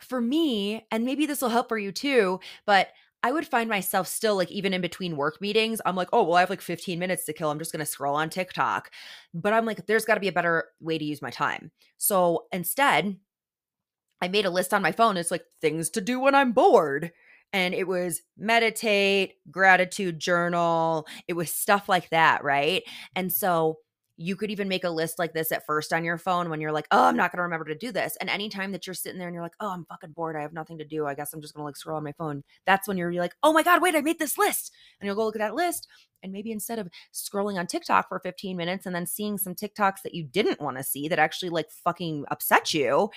for 0.00 0.20
me, 0.20 0.84
and 0.90 1.04
maybe 1.04 1.24
this 1.24 1.40
will 1.40 1.48
help 1.48 1.68
for 1.68 1.78
you 1.78 1.92
too, 1.92 2.40
but 2.66 2.88
I 3.22 3.30
would 3.30 3.46
find 3.46 3.70
myself 3.70 4.08
still 4.08 4.34
like 4.34 4.50
even 4.50 4.74
in 4.74 4.80
between 4.80 5.16
work 5.16 5.40
meetings, 5.40 5.80
I'm 5.86 5.94
like, 5.94 6.08
oh, 6.12 6.24
well, 6.24 6.36
I 6.36 6.40
have 6.40 6.50
like 6.50 6.62
15 6.62 6.98
minutes 6.98 7.26
to 7.26 7.32
kill. 7.32 7.50
I'm 7.50 7.60
just 7.60 7.70
going 7.70 7.80
to 7.80 7.86
scroll 7.86 8.16
on 8.16 8.28
TikTok. 8.28 8.90
But 9.32 9.52
I'm 9.52 9.66
like, 9.66 9.86
there's 9.86 10.04
got 10.04 10.14
to 10.14 10.20
be 10.20 10.28
a 10.28 10.32
better 10.32 10.64
way 10.80 10.98
to 10.98 11.04
use 11.04 11.22
my 11.22 11.30
time. 11.30 11.70
So 11.96 12.46
instead, 12.50 13.16
I 14.20 14.28
made 14.28 14.46
a 14.46 14.50
list 14.50 14.74
on 14.74 14.82
my 14.82 14.92
phone. 14.92 15.16
It's 15.16 15.30
like 15.30 15.44
things 15.60 15.90
to 15.90 16.00
do 16.00 16.20
when 16.20 16.34
I'm 16.34 16.52
bored. 16.52 17.12
And 17.52 17.74
it 17.74 17.88
was 17.88 18.22
meditate, 18.36 19.34
gratitude 19.50 20.20
journal. 20.20 21.06
It 21.26 21.32
was 21.32 21.52
stuff 21.52 21.88
like 21.88 22.10
that. 22.10 22.44
Right. 22.44 22.84
And 23.16 23.32
so 23.32 23.78
you 24.22 24.36
could 24.36 24.50
even 24.50 24.68
make 24.68 24.84
a 24.84 24.90
list 24.90 25.18
like 25.18 25.32
this 25.32 25.50
at 25.50 25.64
first 25.64 25.94
on 25.94 26.04
your 26.04 26.18
phone 26.18 26.50
when 26.50 26.60
you're 26.60 26.72
like, 26.72 26.86
oh, 26.90 27.04
I'm 27.04 27.16
not 27.16 27.32
going 27.32 27.38
to 27.38 27.44
remember 27.44 27.64
to 27.64 27.74
do 27.74 27.90
this. 27.90 28.18
And 28.20 28.28
anytime 28.28 28.70
that 28.72 28.86
you're 28.86 28.92
sitting 28.92 29.18
there 29.18 29.28
and 29.28 29.34
you're 29.34 29.42
like, 29.42 29.54
oh, 29.60 29.70
I'm 29.70 29.86
fucking 29.86 30.12
bored. 30.12 30.36
I 30.36 30.42
have 30.42 30.52
nothing 30.52 30.76
to 30.76 30.84
do. 30.84 31.06
I 31.06 31.14
guess 31.14 31.32
I'm 31.32 31.40
just 31.40 31.54
going 31.54 31.62
to 31.62 31.66
like 31.66 31.76
scroll 31.76 31.96
on 31.96 32.04
my 32.04 32.12
phone. 32.12 32.44
That's 32.66 32.86
when 32.86 32.98
you're 32.98 33.14
like, 33.14 33.34
oh 33.42 33.54
my 33.54 33.62
God, 33.62 33.80
wait, 33.80 33.94
I 33.94 34.02
made 34.02 34.18
this 34.18 34.36
list. 34.36 34.72
And 35.00 35.06
you'll 35.06 35.16
go 35.16 35.24
look 35.24 35.36
at 35.36 35.38
that 35.38 35.54
list. 35.54 35.88
And 36.22 36.32
maybe 36.32 36.52
instead 36.52 36.78
of 36.78 36.88
scrolling 37.12 37.58
on 37.58 37.66
TikTok 37.66 38.08
for 38.08 38.18
15 38.20 38.56
minutes 38.56 38.86
and 38.86 38.94
then 38.94 39.06
seeing 39.06 39.38
some 39.38 39.54
TikToks 39.54 40.02
that 40.02 40.14
you 40.14 40.24
didn't 40.24 40.60
want 40.60 40.76
to 40.76 40.82
see 40.82 41.08
that 41.08 41.18
actually 41.18 41.50
like 41.50 41.70
fucking 41.70 42.24
upset 42.30 42.72
you 42.74 43.10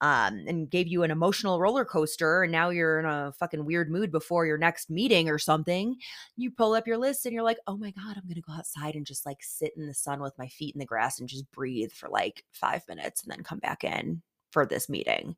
um, 0.00 0.44
and 0.46 0.70
gave 0.70 0.86
you 0.86 1.02
an 1.02 1.10
emotional 1.10 1.60
roller 1.60 1.84
coaster, 1.84 2.42
and 2.42 2.52
now 2.52 2.70
you're 2.70 3.00
in 3.00 3.06
a 3.06 3.32
fucking 3.38 3.64
weird 3.64 3.90
mood 3.90 4.10
before 4.10 4.46
your 4.46 4.58
next 4.58 4.90
meeting 4.90 5.28
or 5.28 5.38
something, 5.38 5.96
you 6.36 6.50
pull 6.50 6.74
up 6.74 6.86
your 6.86 6.98
list 6.98 7.26
and 7.26 7.34
you're 7.34 7.42
like, 7.42 7.58
oh 7.66 7.76
my 7.76 7.90
God, 7.90 8.16
I'm 8.16 8.24
going 8.24 8.34
to 8.34 8.40
go 8.40 8.52
outside 8.52 8.94
and 8.94 9.06
just 9.06 9.26
like 9.26 9.38
sit 9.40 9.72
in 9.76 9.86
the 9.86 9.94
sun 9.94 10.20
with 10.20 10.36
my 10.38 10.48
feet 10.48 10.74
in 10.74 10.78
the 10.78 10.86
grass 10.86 11.20
and 11.20 11.28
just 11.28 11.50
breathe 11.52 11.92
for 11.92 12.08
like 12.08 12.44
five 12.52 12.82
minutes 12.88 13.22
and 13.22 13.32
then 13.32 13.42
come 13.42 13.58
back 13.58 13.84
in 13.84 14.22
for 14.50 14.66
this 14.66 14.88
meeting. 14.88 15.36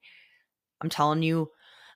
I'm 0.80 0.88
telling 0.88 1.22
you, 1.22 1.50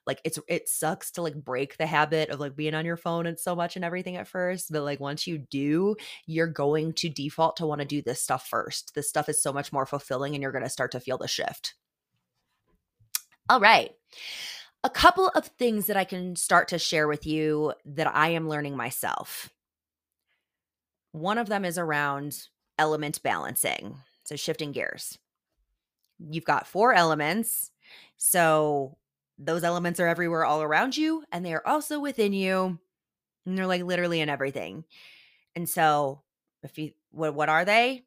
like 0.07 0.21
it's 0.23 0.39
it 0.47 0.67
sucks 0.67 1.11
to 1.11 1.21
like 1.21 1.35
break 1.35 1.77
the 1.77 1.85
habit 1.85 2.29
of 2.29 2.39
like 2.39 2.55
being 2.55 2.73
on 2.73 2.85
your 2.85 2.97
phone 2.97 3.27
and 3.27 3.39
so 3.39 3.55
much 3.55 3.75
and 3.75 3.85
everything 3.85 4.15
at 4.15 4.27
first 4.27 4.71
but 4.71 4.81
like 4.81 4.99
once 4.99 5.27
you 5.27 5.37
do 5.37 5.95
you're 6.25 6.47
going 6.47 6.93
to 6.93 7.09
default 7.09 7.57
to 7.57 7.67
want 7.67 7.81
to 7.81 7.85
do 7.85 8.01
this 8.01 8.21
stuff 8.21 8.47
first. 8.47 8.95
This 8.95 9.09
stuff 9.09 9.29
is 9.29 9.41
so 9.41 9.53
much 9.53 9.71
more 9.71 9.85
fulfilling 9.85 10.33
and 10.33 10.41
you're 10.41 10.51
going 10.51 10.63
to 10.63 10.69
start 10.69 10.91
to 10.93 10.99
feel 10.99 11.17
the 11.17 11.27
shift. 11.27 11.75
All 13.49 13.59
right. 13.59 13.91
A 14.83 14.89
couple 14.89 15.29
of 15.29 15.47
things 15.59 15.87
that 15.87 15.97
i 15.97 16.03
can 16.03 16.35
start 16.35 16.69
to 16.69 16.79
share 16.79 17.07
with 17.07 17.25
you 17.25 17.73
that 17.85 18.07
i 18.15 18.29
am 18.29 18.47
learning 18.47 18.77
myself. 18.77 19.49
One 21.11 21.37
of 21.37 21.49
them 21.49 21.65
is 21.65 21.77
around 21.77 22.47
element 22.77 23.21
balancing 23.23 23.97
so 24.23 24.35
shifting 24.35 24.73
gears. 24.73 25.17
You've 26.19 26.43
got 26.43 26.67
four 26.67 26.93
elements 26.93 27.71
so 28.17 28.97
those 29.37 29.63
elements 29.63 29.99
are 29.99 30.07
everywhere 30.07 30.45
all 30.45 30.61
around 30.61 30.97
you 30.97 31.23
and 31.31 31.45
they 31.45 31.53
are 31.53 31.65
also 31.65 31.99
within 31.99 32.33
you 32.33 32.79
and 33.45 33.57
they're 33.57 33.67
like 33.67 33.83
literally 33.83 34.21
in 34.21 34.29
everything. 34.29 34.83
And 35.55 35.67
so 35.67 36.21
if 36.63 36.77
you 36.77 36.91
what 37.11 37.33
what 37.35 37.49
are 37.49 37.65
they? 37.65 38.03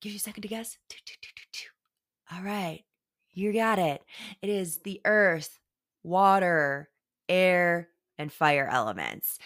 Give 0.00 0.12
you 0.12 0.16
a 0.16 0.20
second 0.20 0.42
to 0.42 0.48
guess. 0.48 0.78
All 2.32 2.42
right. 2.42 2.84
You 3.32 3.52
got 3.52 3.78
it. 3.78 4.02
It 4.40 4.48
is 4.48 4.78
the 4.78 5.00
earth 5.04 5.58
water 6.02 6.88
air 7.28 7.88
and 8.18 8.32
fire 8.32 8.68
elements. 8.70 9.38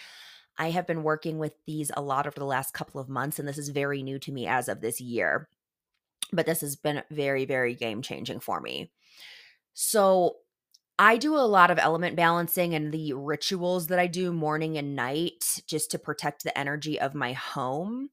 I 0.57 0.69
have 0.71 0.87
been 0.87 1.03
working 1.03 1.37
with 1.37 1.53
these 1.65 1.91
a 1.95 2.01
lot 2.01 2.27
over 2.27 2.39
the 2.39 2.45
last 2.45 2.73
couple 2.73 3.01
of 3.01 3.09
months 3.09 3.39
and 3.39 3.47
this 3.47 3.57
is 3.57 3.69
very 3.69 4.03
new 4.03 4.19
to 4.19 4.31
me 4.31 4.47
as 4.47 4.69
of 4.69 4.81
this 4.81 5.01
year 5.01 5.49
but 6.31 6.45
this 6.45 6.61
has 6.61 6.75
been 6.75 7.03
very 7.11 7.45
very 7.45 7.75
game 7.75 8.01
changing 8.01 8.39
for 8.39 8.61
me. 8.61 8.91
So 9.73 10.37
I 10.97 11.17
do 11.17 11.35
a 11.35 11.39
lot 11.39 11.71
of 11.71 11.79
element 11.79 12.15
balancing 12.15 12.73
and 12.73 12.93
the 12.93 13.13
rituals 13.13 13.87
that 13.87 13.99
I 13.99 14.07
do 14.07 14.31
morning 14.31 14.77
and 14.77 14.95
night 14.95 15.61
just 15.67 15.91
to 15.91 15.99
protect 15.99 16.43
the 16.43 16.57
energy 16.57 16.99
of 16.99 17.13
my 17.13 17.33
home. 17.33 18.09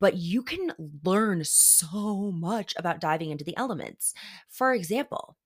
But 0.00 0.16
you 0.16 0.42
can 0.42 0.72
learn 1.04 1.44
so 1.44 2.32
much 2.32 2.74
about 2.76 3.00
diving 3.00 3.30
into 3.30 3.44
the 3.44 3.56
elements. 3.56 4.14
For 4.48 4.74
example, 4.74 5.36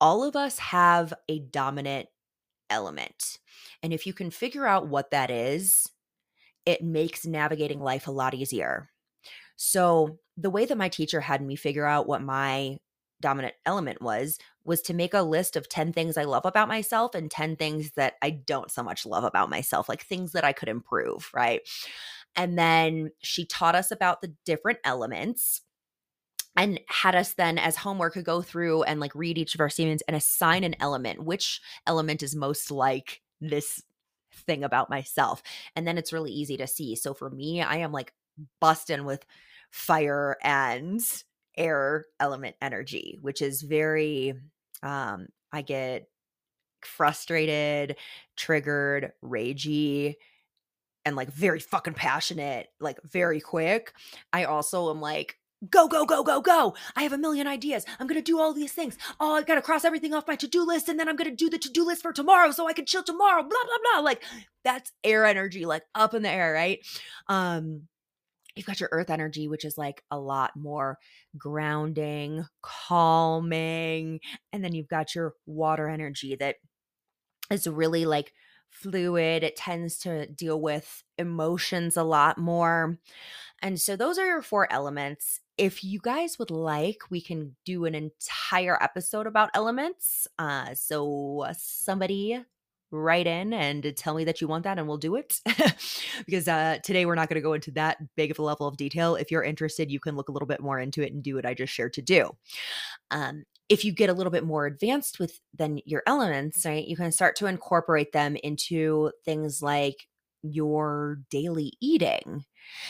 all 0.00 0.24
of 0.24 0.36
us 0.36 0.58
have 0.58 1.12
a 1.28 1.40
dominant 1.40 2.08
element. 2.70 3.38
And 3.82 3.92
if 3.92 4.06
you 4.06 4.12
can 4.12 4.30
figure 4.30 4.66
out 4.66 4.88
what 4.88 5.10
that 5.10 5.30
is, 5.30 5.90
it 6.66 6.82
makes 6.82 7.26
navigating 7.26 7.80
life 7.80 8.06
a 8.06 8.12
lot 8.12 8.34
easier. 8.34 8.90
So, 9.56 10.18
the 10.36 10.50
way 10.50 10.66
that 10.66 10.78
my 10.78 10.88
teacher 10.88 11.20
had 11.20 11.42
me 11.42 11.56
figure 11.56 11.86
out 11.86 12.06
what 12.06 12.22
my 12.22 12.78
dominant 13.20 13.54
element 13.66 14.00
was 14.00 14.38
was 14.68 14.82
to 14.82 14.94
make 14.94 15.14
a 15.14 15.22
list 15.22 15.56
of 15.56 15.68
10 15.68 15.92
things 15.92 16.16
I 16.16 16.24
love 16.24 16.44
about 16.44 16.68
myself 16.68 17.14
and 17.14 17.30
10 17.30 17.56
things 17.56 17.92
that 17.96 18.14
I 18.22 18.30
don't 18.30 18.70
so 18.70 18.82
much 18.82 19.06
love 19.06 19.24
about 19.24 19.50
myself, 19.50 19.88
like 19.88 20.02
things 20.02 20.32
that 20.32 20.44
I 20.44 20.52
could 20.52 20.68
improve, 20.68 21.30
right? 21.34 21.62
And 22.36 22.58
then 22.58 23.10
she 23.20 23.46
taught 23.46 23.74
us 23.74 23.90
about 23.90 24.20
the 24.20 24.34
different 24.44 24.78
elements 24.84 25.62
and 26.56 26.80
had 26.88 27.14
us 27.14 27.32
then 27.32 27.58
as 27.58 27.76
homework 27.76 28.22
go 28.22 28.42
through 28.42 28.82
and 28.84 29.00
like 29.00 29.14
read 29.14 29.38
each 29.38 29.54
of 29.54 29.60
our 29.60 29.70
statements 29.70 30.02
and 30.06 30.16
assign 30.16 30.64
an 30.64 30.76
element 30.80 31.22
which 31.22 31.60
element 31.86 32.22
is 32.22 32.34
most 32.34 32.70
like 32.70 33.22
this 33.40 33.82
thing 34.32 34.64
about 34.64 34.90
myself 34.90 35.42
and 35.76 35.86
then 35.86 35.98
it's 35.98 36.12
really 36.12 36.32
easy 36.32 36.56
to 36.56 36.66
see 36.66 36.96
so 36.96 37.14
for 37.14 37.30
me 37.30 37.62
i 37.62 37.76
am 37.76 37.92
like 37.92 38.12
busting 38.60 39.04
with 39.04 39.24
fire 39.70 40.36
and 40.42 41.02
air 41.58 42.06
element 42.20 42.56
energy, 42.62 43.18
which 43.20 43.42
is 43.42 43.60
very 43.60 44.34
um 44.82 45.28
I 45.52 45.62
get 45.62 46.08
frustrated, 46.82 47.96
triggered, 48.36 49.12
ragey 49.24 50.16
and 51.04 51.16
like 51.16 51.32
very 51.32 51.60
fucking 51.60 51.94
passionate, 51.94 52.68
like 52.80 52.98
very 53.02 53.40
quick. 53.40 53.92
I 54.32 54.44
also 54.44 54.90
am 54.90 55.00
like 55.00 55.36
go 55.70 55.88
go 55.88 56.04
go 56.06 56.22
go 56.22 56.40
go! 56.40 56.74
I 56.96 57.02
have 57.02 57.12
a 57.12 57.18
million 57.18 57.46
ideas. 57.46 57.84
I'm 57.98 58.06
gonna 58.06 58.22
do 58.22 58.38
all 58.38 58.52
these 58.52 58.72
things. 58.72 58.96
Oh 59.20 59.34
i 59.34 59.42
gotta 59.42 59.62
cross 59.62 59.84
everything 59.84 60.14
off 60.14 60.28
my 60.28 60.36
to-do 60.36 60.64
list 60.66 60.88
and 60.88 60.98
then 61.00 61.08
i'm 61.08 61.16
gonna 61.16 61.34
do 61.34 61.50
the 61.50 61.58
to-do 61.58 61.84
list 61.84 62.02
for 62.02 62.12
tomorrow 62.12 62.50
so 62.52 62.68
i 62.68 62.72
can 62.72 62.86
chill 62.86 63.02
tomorrow 63.02 63.42
blah 63.42 63.50
blah 63.50 63.92
blah. 63.94 64.00
Like 64.02 64.22
that's 64.64 64.92
air 65.04 65.24
energy 65.24 65.64
like 65.66 65.82
up 65.94 66.14
in 66.14 66.22
the 66.22 66.30
air 66.30 66.52
right? 66.52 66.80
Um 67.28 67.88
you've 68.58 68.66
got 68.66 68.80
your 68.80 68.90
earth 68.92 69.08
energy, 69.10 69.48
which 69.48 69.64
is 69.64 69.78
like 69.78 70.02
a 70.10 70.18
lot 70.18 70.56
more 70.56 70.98
grounding, 71.36 72.44
calming. 72.62 74.20
And 74.52 74.64
then 74.64 74.74
you've 74.74 74.88
got 74.88 75.14
your 75.14 75.34
water 75.46 75.88
energy 75.88 76.36
that 76.36 76.56
is 77.50 77.66
really 77.66 78.04
like 78.04 78.32
fluid. 78.68 79.42
It 79.42 79.56
tends 79.56 79.98
to 80.00 80.26
deal 80.26 80.60
with 80.60 81.02
emotions 81.16 81.96
a 81.96 82.02
lot 82.02 82.36
more. 82.36 82.98
And 83.62 83.80
so 83.80 83.96
those 83.96 84.18
are 84.18 84.26
your 84.26 84.42
four 84.42 84.70
elements. 84.72 85.40
If 85.56 85.82
you 85.82 85.98
guys 86.00 86.38
would 86.38 86.50
like, 86.50 87.02
we 87.10 87.20
can 87.20 87.56
do 87.64 87.84
an 87.84 87.94
entire 87.94 88.80
episode 88.82 89.26
about 89.26 89.50
elements. 89.54 90.28
Uh, 90.38 90.74
so 90.74 91.46
somebody 91.56 92.44
write 92.90 93.26
in 93.26 93.52
and 93.52 93.94
tell 93.96 94.14
me 94.14 94.24
that 94.24 94.40
you 94.40 94.48
want 94.48 94.64
that 94.64 94.78
and 94.78 94.88
we'll 94.88 94.96
do 94.96 95.16
it. 95.16 95.40
Because 96.26 96.48
uh, 96.48 96.78
today 96.82 97.06
we're 97.06 97.14
not 97.14 97.28
going 97.28 97.36
to 97.36 97.40
go 97.40 97.52
into 97.52 97.70
that 97.72 97.98
big 98.16 98.30
of 98.30 98.38
a 98.38 98.42
level 98.42 98.66
of 98.66 98.76
detail. 98.76 99.14
If 99.14 99.30
you're 99.30 99.42
interested 99.42 99.90
you 99.90 100.00
can 100.00 100.16
look 100.16 100.28
a 100.28 100.32
little 100.32 100.48
bit 100.48 100.60
more 100.60 100.78
into 100.78 101.02
it 101.02 101.12
and 101.12 101.22
do 101.22 101.36
what 101.36 101.46
i 101.46 101.54
just 101.54 101.72
shared 101.72 101.92
to 101.94 102.02
do. 102.02 102.30
Um, 103.10 103.44
if 103.68 103.84
you 103.84 103.92
get 103.92 104.10
a 104.10 104.14
little 104.14 104.30
bit 104.30 104.44
more 104.44 104.66
advanced 104.66 105.18
with 105.18 105.40
then 105.54 105.80
your 105.84 106.02
elements 106.06 106.64
right 106.64 106.86
you 106.86 106.96
can 106.96 107.12
start 107.12 107.36
to 107.36 107.46
incorporate 107.46 108.12
them 108.12 108.36
into 108.36 109.10
things 109.24 109.62
like 109.62 110.08
your 110.42 111.18
daily 111.30 111.72
eating 111.80 112.44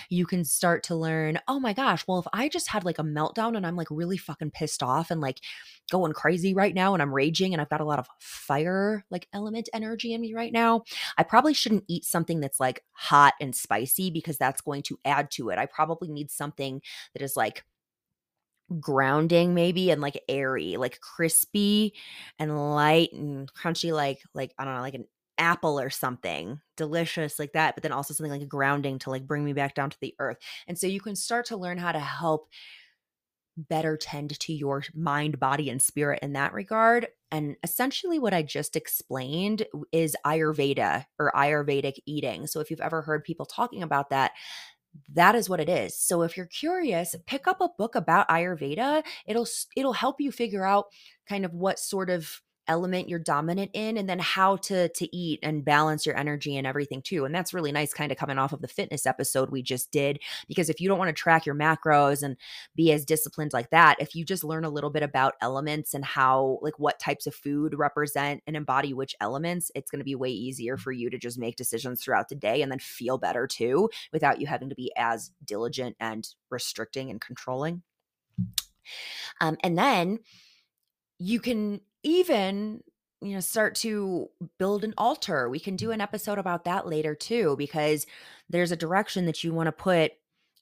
You 0.09 0.27
can 0.27 0.45
start 0.45 0.83
to 0.85 0.95
learn, 0.95 1.39
oh 1.49 1.61
my 1.61 1.73
gosh, 1.73 2.05
well, 2.07 2.19
if 2.19 2.27
I 2.33 2.49
just 2.49 2.69
had 2.69 2.85
like 2.85 2.99
a 2.99 3.05
meltdown 3.05 3.57
and 3.57 3.67
I'm 3.67 3.77
like 3.77 3.89
really 3.91 4.17
fucking 4.17 4.51
pissed 4.51 4.83
off 4.83 5.11
and 5.11 5.21
like 5.21 5.41
going 5.91 6.13
crazy 6.13 6.55
right 6.55 6.75
now 6.75 6.95
and 6.95 7.03
I'm 7.03 7.15
raging 7.15 7.53
and 7.55 7.61
I've 7.61 7.71
got 7.71 7.81
a 7.81 7.85
lot 7.85 7.99
of 7.99 8.09
fire 8.21 9.05
like 9.11 9.29
element 9.33 9.69
energy 9.73 10.13
in 10.13 10.21
me 10.21 10.35
right 10.35 10.53
now, 10.53 10.83
I 11.17 11.23
probably 11.23 11.55
shouldn't 11.55 11.85
eat 11.89 12.05
something 12.05 12.41
that's 12.41 12.61
like 12.61 12.85
hot 12.93 13.35
and 13.41 13.55
spicy 13.55 14.11
because 14.11 14.39
that's 14.39 14.61
going 14.61 14.83
to 14.85 14.99
add 15.05 15.31
to 15.33 15.51
it. 15.51 15.59
I 15.59 15.67
probably 15.67 16.09
need 16.11 16.31
something 16.31 16.83
that 17.15 17.23
is 17.23 17.37
like 17.37 17.65
grounding 18.81 19.55
maybe 19.55 19.91
and 19.91 20.01
like 20.01 20.23
airy, 20.29 20.77
like 20.77 21.01
crispy 21.01 21.95
and 22.39 22.75
light 22.75 23.13
and 23.13 23.53
crunchy 23.55 23.93
like 23.93 24.21
like 24.35 24.53
I 24.59 24.65
don't 24.65 24.75
know, 24.75 24.81
like 24.81 24.95
an 24.95 25.07
apple 25.39 25.79
or 25.79 25.91
something 25.91 26.61
delicious 26.77 27.39
like 27.39 27.53
that 27.53 27.75
but 27.75 27.83
then 27.83 27.93
also 27.93 28.15
something 28.15 28.33
like 28.33 28.43
a 28.43 28.47
grounding 28.47 28.99
to 28.99 29.11
like 29.11 29.27
bring 29.27 29.45
me 29.45 29.53
back 29.53 29.75
down 29.75 29.91
to 29.91 29.99
the 30.01 30.15
earth 30.19 30.39
and 30.67 30.79
so 30.79 30.87
you 30.87 31.01
can 31.01 31.17
start 31.17 31.47
to 31.47 31.57
learn 31.57 31.79
how 31.79 31.93
to 31.93 32.01
help 32.01 32.49
better 33.57 33.97
tend 33.97 34.39
to 34.39 34.53
your 34.53 34.85
mind 34.95 35.41
body 35.41 35.69
and 35.69 35.83
spirit 35.83 36.21
in 36.23 36.33
that 36.35 36.53
regard 36.53 37.09
and 37.31 37.57
essentially 37.65 38.19
what 38.19 38.35
i 38.35 38.43
just 38.43 38.77
explained 38.77 39.67
is 39.91 40.17
ayurveda 40.25 41.05
or 41.19 41.33
ayurvedic 41.35 41.99
eating 42.07 42.47
so 42.47 42.61
if 42.61 42.71
you've 42.71 42.81
ever 42.81 43.03
heard 43.03 43.25
people 43.25 43.47
talking 43.47 43.83
about 43.83 44.11
that 44.11 44.33
that 45.15 45.35
is 45.35 45.49
what 45.49 45.61
it 45.61 45.69
is. 45.69 45.97
So 45.97 46.23
if 46.23 46.37
you're 46.37 46.47
curious, 46.47 47.15
pick 47.27 47.47
up 47.47 47.61
a 47.61 47.71
book 47.79 47.95
about 47.95 48.29
Ayurveda. 48.29 49.05
It'll 49.27 49.47
it'll 49.77 49.93
help 49.93 50.21
you 50.21 50.33
figure 50.33 50.65
out 50.65 50.87
kind 51.29 51.45
of 51.45 51.55
what 51.55 51.79
sort 51.79 52.11
of 52.11 52.41
element 52.69 53.09
you're 53.09 53.19
dominant 53.19 53.71
in 53.75 53.97
and 53.97 54.09
then 54.09 54.19
how 54.19 54.57
to 54.57 54.89
to 54.91 55.17
eat 55.17 55.39
and 55.43 55.65
balance 55.65 56.07
your 56.07 56.17
energy 56.17 56.57
and 56.57 56.67
everything 56.67 57.03
too 57.03 57.25
and 57.25 57.35
that's 57.35 57.55
really 57.55 57.73
nice 57.73 57.93
kind 57.93 58.13
of 58.13 58.19
coming 58.19 58.39
off 58.39 58.53
of 58.53 58.61
the 58.61 58.69
fitness 58.69 59.07
episode 59.07 59.51
we 59.51 59.63
just 59.63 59.91
did 59.91 60.21
because 60.47 60.69
if 60.69 60.81
you 60.81 60.89
don't 60.89 60.99
want 60.99 61.09
to 61.09 61.21
track 61.21 61.47
your 61.47 61.55
macros 61.55 62.23
and 62.23 62.37
be 62.77 62.93
as 62.93 63.05
disciplined 63.05 63.53
like 63.53 63.71
that 63.71 63.97
if 63.99 64.15
you 64.15 64.25
just 64.25 64.45
learn 64.45 64.65
a 64.65 64.71
little 64.71 64.91
bit 64.91 65.03
about 65.03 65.35
elements 65.41 65.95
and 65.95 66.05
how 66.05 66.59
like 66.63 66.79
what 66.79 67.01
types 67.01 67.27
of 67.27 67.35
food 67.35 67.75
represent 67.77 68.43
and 68.47 68.57
embody 68.57 68.93
which 68.93 69.17
elements 69.21 69.71
it's 69.75 69.91
going 69.91 70.01
to 70.01 70.05
be 70.05 70.15
way 70.15 70.31
easier 70.31 70.77
for 70.77 70.93
you 70.93 71.11
to 71.11 71.19
just 71.19 71.39
make 71.39 71.57
decisions 71.57 72.03
throughout 72.03 72.29
the 72.29 72.35
day 72.35 72.63
and 72.63 72.71
then 72.71 72.79
feel 72.79 73.19
better 73.19 73.47
too 73.47 73.89
without 74.13 74.41
you 74.41 74.47
having 74.47 74.69
to 74.69 74.75
be 74.75 74.93
as 74.97 75.31
diligent 75.45 75.97
and 76.01 76.29
restricting 76.51 77.11
and 77.11 77.21
controlling. 77.21 77.83
Um, 79.41 79.57
and 79.63 79.77
then 79.77 80.21
you 81.19 81.41
can 81.41 81.81
even 82.09 82.83
you 83.21 83.35
know 83.35 83.41
start 83.41 83.75
to 83.77 84.29
build 84.59 84.85
an 84.85 84.95
altar. 84.97 85.49
We 85.49 85.61
can 85.61 85.77
do 85.77 85.91
an 85.91 86.01
episode 86.01 86.39
about 86.39 86.65
that 86.65 86.87
later 86.87 87.15
too 87.15 87.57
because 87.57 88.07
there's 88.49 88.73
a 88.73 88.77
direction 88.77 89.27
that 89.27 89.45
you 89.45 89.53
want 89.53 89.67
to 89.67 89.73
put 89.73 90.13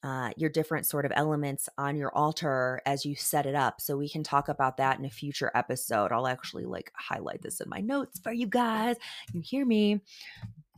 uh, 0.03 0.31
your 0.37 0.51
different 0.51 0.87
sort 0.87 1.05
of 1.05 1.13
elements 1.17 1.69
on 1.79 1.97
your 1.97 2.15
altar 2.15 2.81
as 2.87 3.05
you 3.05 3.17
set 3.17 3.47
it 3.47 3.55
up. 3.55 3.81
So 3.81 3.97
we 3.97 4.09
can 4.09 4.23
talk 4.23 4.49
about 4.49 4.77
that 4.77 4.99
in 4.99 5.05
a 5.05 5.11
future 5.11 5.51
episode. 5.55 6.13
I'll 6.13 6.29
actually 6.29 6.65
like 6.65 6.93
highlight 6.95 7.43
this 7.43 7.61
in 7.61 7.69
my 7.69 7.81
notes 7.81 8.21
for 8.21 8.33
you 8.33 8.47
guys. 8.47 8.97
You 9.33 9.43
hear 9.45 9.65
me 9.65 10.01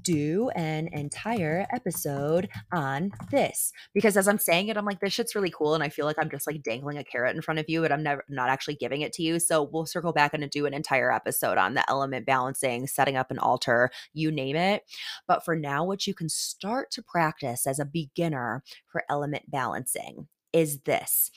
do 0.02 0.50
an 0.50 0.88
entire 0.92 1.66
episode 1.72 2.48
on 2.72 3.10
this 3.30 3.72
because 3.94 4.16
as 4.16 4.28
I'm 4.28 4.38
saying 4.38 4.68
it, 4.68 4.76
I'm 4.76 4.84
like, 4.84 5.00
this 5.00 5.12
shit's 5.12 5.34
really 5.34 5.50
cool. 5.50 5.74
And 5.74 5.82
I 5.84 5.88
feel 5.88 6.06
like 6.06 6.16
I'm 6.18 6.30
just 6.30 6.46
like 6.46 6.62
dangling 6.62 6.98
a 6.98 7.04
carrot 7.04 7.36
in 7.36 7.42
front 7.42 7.60
of 7.60 7.68
you, 7.68 7.82
but 7.82 7.92
I'm 7.92 8.02
never 8.02 8.24
not 8.28 8.48
actually 8.48 8.76
giving 8.76 9.02
it 9.02 9.12
to 9.14 9.22
you. 9.22 9.38
So 9.38 9.62
we'll 9.62 9.86
circle 9.86 10.12
back 10.12 10.34
and 10.34 10.48
do 10.50 10.66
an 10.66 10.74
entire 10.74 11.12
episode 11.12 11.58
on 11.58 11.74
the 11.74 11.88
element 11.90 12.26
balancing, 12.26 12.86
setting 12.86 13.16
up 13.16 13.30
an 13.30 13.38
altar, 13.38 13.90
you 14.12 14.30
name 14.30 14.56
it. 14.56 14.82
But 15.26 15.44
for 15.44 15.56
now, 15.56 15.84
what 15.84 16.06
you 16.06 16.14
can 16.14 16.28
start 16.28 16.90
to 16.92 17.02
practice 17.02 17.66
as 17.66 17.78
a 17.78 17.84
beginner 17.84 18.62
for 18.86 19.04
element 19.08 19.50
balancing 19.50 20.28
is 20.52 20.80
this 20.80 21.30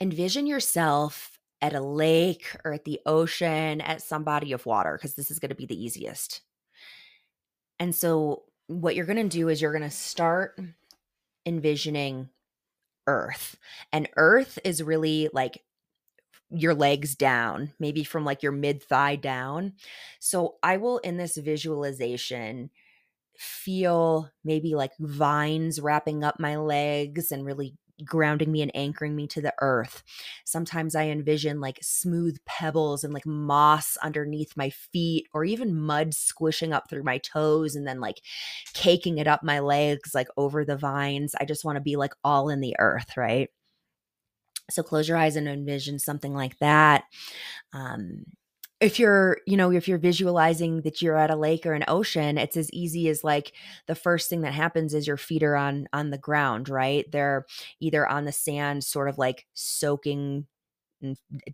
envision 0.00 0.46
yourself 0.46 1.38
at 1.60 1.74
a 1.74 1.80
lake 1.80 2.56
or 2.64 2.72
at 2.72 2.84
the 2.84 3.00
ocean, 3.04 3.80
at 3.80 4.02
some 4.02 4.24
body 4.24 4.52
of 4.52 4.64
water, 4.64 4.96
because 4.96 5.14
this 5.14 5.30
is 5.30 5.38
going 5.38 5.48
to 5.48 5.54
be 5.54 5.66
the 5.66 5.82
easiest. 5.82 6.42
And 7.78 7.94
so, 7.94 8.44
what 8.66 8.94
you're 8.94 9.06
going 9.06 9.28
to 9.28 9.36
do 9.36 9.48
is 9.48 9.62
you're 9.62 9.72
going 9.72 9.82
to 9.82 9.90
start 9.90 10.58
envisioning 11.46 12.28
Earth. 13.06 13.56
And 13.92 14.08
Earth 14.16 14.58
is 14.64 14.82
really 14.82 15.30
like 15.32 15.64
your 16.50 16.74
legs 16.74 17.14
down, 17.14 17.72
maybe 17.78 18.04
from 18.04 18.24
like 18.24 18.42
your 18.42 18.52
mid 18.52 18.82
thigh 18.82 19.16
down. 19.16 19.74
So, 20.20 20.56
I 20.62 20.76
will 20.78 20.98
in 20.98 21.16
this 21.16 21.36
visualization 21.36 22.70
feel 23.38 24.30
maybe 24.44 24.74
like 24.74 24.92
vines 24.98 25.80
wrapping 25.80 26.24
up 26.24 26.40
my 26.40 26.56
legs 26.56 27.32
and 27.32 27.44
really 27.46 27.74
grounding 28.04 28.52
me 28.52 28.62
and 28.62 28.70
anchoring 28.74 29.16
me 29.16 29.26
to 29.28 29.40
the 29.40 29.54
earth. 29.60 30.02
Sometimes 30.44 30.94
I 30.94 31.04
envision 31.08 31.60
like 31.60 31.78
smooth 31.82 32.38
pebbles 32.46 33.04
and 33.04 33.12
like 33.12 33.26
moss 33.26 33.96
underneath 34.02 34.56
my 34.56 34.70
feet, 34.70 35.26
or 35.32 35.44
even 35.44 35.74
mud 35.80 36.14
squishing 36.14 36.72
up 36.72 36.88
through 36.88 37.02
my 37.04 37.18
toes 37.18 37.74
and 37.76 37.86
then 37.86 38.00
like 38.00 38.20
caking 38.74 39.18
it 39.18 39.26
up 39.26 39.42
my 39.42 39.60
legs, 39.60 40.14
like 40.14 40.28
over 40.36 40.64
the 40.64 40.76
vines. 40.76 41.34
I 41.40 41.44
just 41.44 41.64
want 41.64 41.76
to 41.76 41.80
be 41.82 41.96
like 41.96 42.12
all 42.24 42.48
in 42.48 42.60
the 42.60 42.76
earth, 42.78 43.16
right? 43.16 43.50
So 44.70 44.82
close 44.82 45.08
your 45.08 45.16
eyes 45.16 45.36
and 45.36 45.48
envision 45.48 45.98
something 45.98 46.34
like 46.34 46.58
that. 46.58 47.04
Um, 47.72 48.24
if 48.80 48.98
you're 48.98 49.38
you 49.46 49.56
know 49.56 49.72
if 49.72 49.88
you're 49.88 49.98
visualizing 49.98 50.82
that 50.82 51.02
you're 51.02 51.16
at 51.16 51.30
a 51.30 51.36
lake 51.36 51.66
or 51.66 51.72
an 51.72 51.84
ocean 51.88 52.38
it's 52.38 52.56
as 52.56 52.70
easy 52.72 53.08
as 53.08 53.24
like 53.24 53.52
the 53.86 53.94
first 53.94 54.30
thing 54.30 54.42
that 54.42 54.52
happens 54.54 54.94
is 54.94 55.06
your 55.06 55.16
feet 55.16 55.42
are 55.42 55.56
on 55.56 55.88
on 55.92 56.10
the 56.10 56.18
ground 56.18 56.68
right? 56.68 57.10
They're 57.10 57.46
either 57.80 58.06
on 58.06 58.24
the 58.24 58.32
sand 58.32 58.84
sort 58.84 59.08
of 59.08 59.18
like 59.18 59.46
soaking 59.54 60.46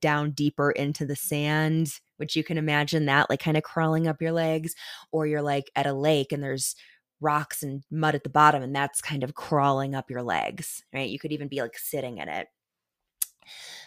down 0.01 0.31
deeper 0.31 0.71
into 0.71 1.05
the 1.07 1.17
sand 1.17 2.01
which 2.17 2.37
you 2.37 2.45
can 2.45 2.57
imagine 2.59 3.07
that 3.07 3.29
like 3.29 3.41
kind 3.41 3.57
of 3.57 3.63
crawling 3.63 4.07
up 4.07 4.23
your 4.23 4.33
legs 4.33 4.75
or 5.13 5.27
you're 5.27 5.43
like 5.43 5.71
at 5.77 5.87
a 5.87 5.93
lake 5.93 6.33
and 6.33 6.43
there's 6.43 6.75
rocks 7.21 7.63
and 7.63 7.83
mud 7.91 8.15
at 8.15 8.25
the 8.25 8.31
bottom 8.31 8.63
and 8.63 8.75
that's 8.75 9.01
kind 9.01 9.23
of 9.23 9.35
crawling 9.35 9.95
up 9.95 10.11
your 10.11 10.23
legs 10.23 10.83
right? 10.95 11.11
You 11.11 11.19
could 11.19 11.33
even 11.33 11.49
be 11.49 11.61
like 11.61 11.77
sitting 11.77 12.19
in 12.19 12.29
it 12.29 12.49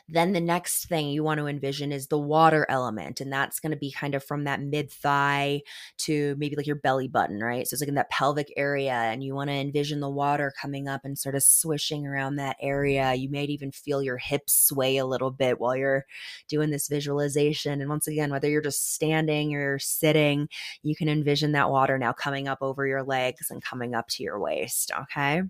then 0.07 0.33
the 0.33 0.41
next 0.41 0.87
thing 0.87 1.09
you 1.09 1.23
want 1.23 1.39
to 1.39 1.47
envision 1.47 1.91
is 1.91 2.07
the 2.07 2.17
water 2.17 2.65
element. 2.69 3.19
And 3.21 3.31
that's 3.31 3.59
going 3.59 3.71
to 3.71 3.77
be 3.77 3.91
kind 3.91 4.15
of 4.15 4.23
from 4.23 4.45
that 4.45 4.61
mid 4.61 4.91
thigh 4.91 5.61
to 5.99 6.35
maybe 6.37 6.55
like 6.55 6.67
your 6.67 6.77
belly 6.77 7.07
button, 7.07 7.39
right? 7.39 7.67
So 7.67 7.73
it's 7.73 7.81
like 7.81 7.89
in 7.89 7.95
that 7.95 8.09
pelvic 8.09 8.51
area. 8.55 8.93
And 8.93 9.23
you 9.23 9.35
want 9.35 9.49
to 9.49 9.55
envision 9.55 9.99
the 9.99 10.09
water 10.09 10.53
coming 10.59 10.87
up 10.87 11.01
and 11.03 11.17
sort 11.17 11.35
of 11.35 11.43
swishing 11.43 12.07
around 12.07 12.35
that 12.35 12.57
area. 12.61 13.13
You 13.13 13.29
might 13.29 13.49
even 13.49 13.71
feel 13.71 14.01
your 14.01 14.17
hips 14.17 14.53
sway 14.53 14.97
a 14.97 15.05
little 15.05 15.31
bit 15.31 15.59
while 15.59 15.75
you're 15.75 16.05
doing 16.47 16.69
this 16.69 16.87
visualization. 16.87 17.81
And 17.81 17.89
once 17.89 18.07
again, 18.07 18.31
whether 18.31 18.49
you're 18.49 18.61
just 18.61 18.93
standing 18.93 19.55
or 19.55 19.79
sitting, 19.79 20.47
you 20.83 20.95
can 20.95 21.09
envision 21.09 21.51
that 21.53 21.69
water 21.69 21.97
now 21.97 22.13
coming 22.13 22.47
up 22.47 22.59
over 22.61 22.85
your 22.87 23.03
legs 23.03 23.47
and 23.49 23.63
coming 23.63 23.93
up 23.95 24.07
to 24.09 24.23
your 24.23 24.39
waist. 24.39 24.91
Okay. 25.03 25.43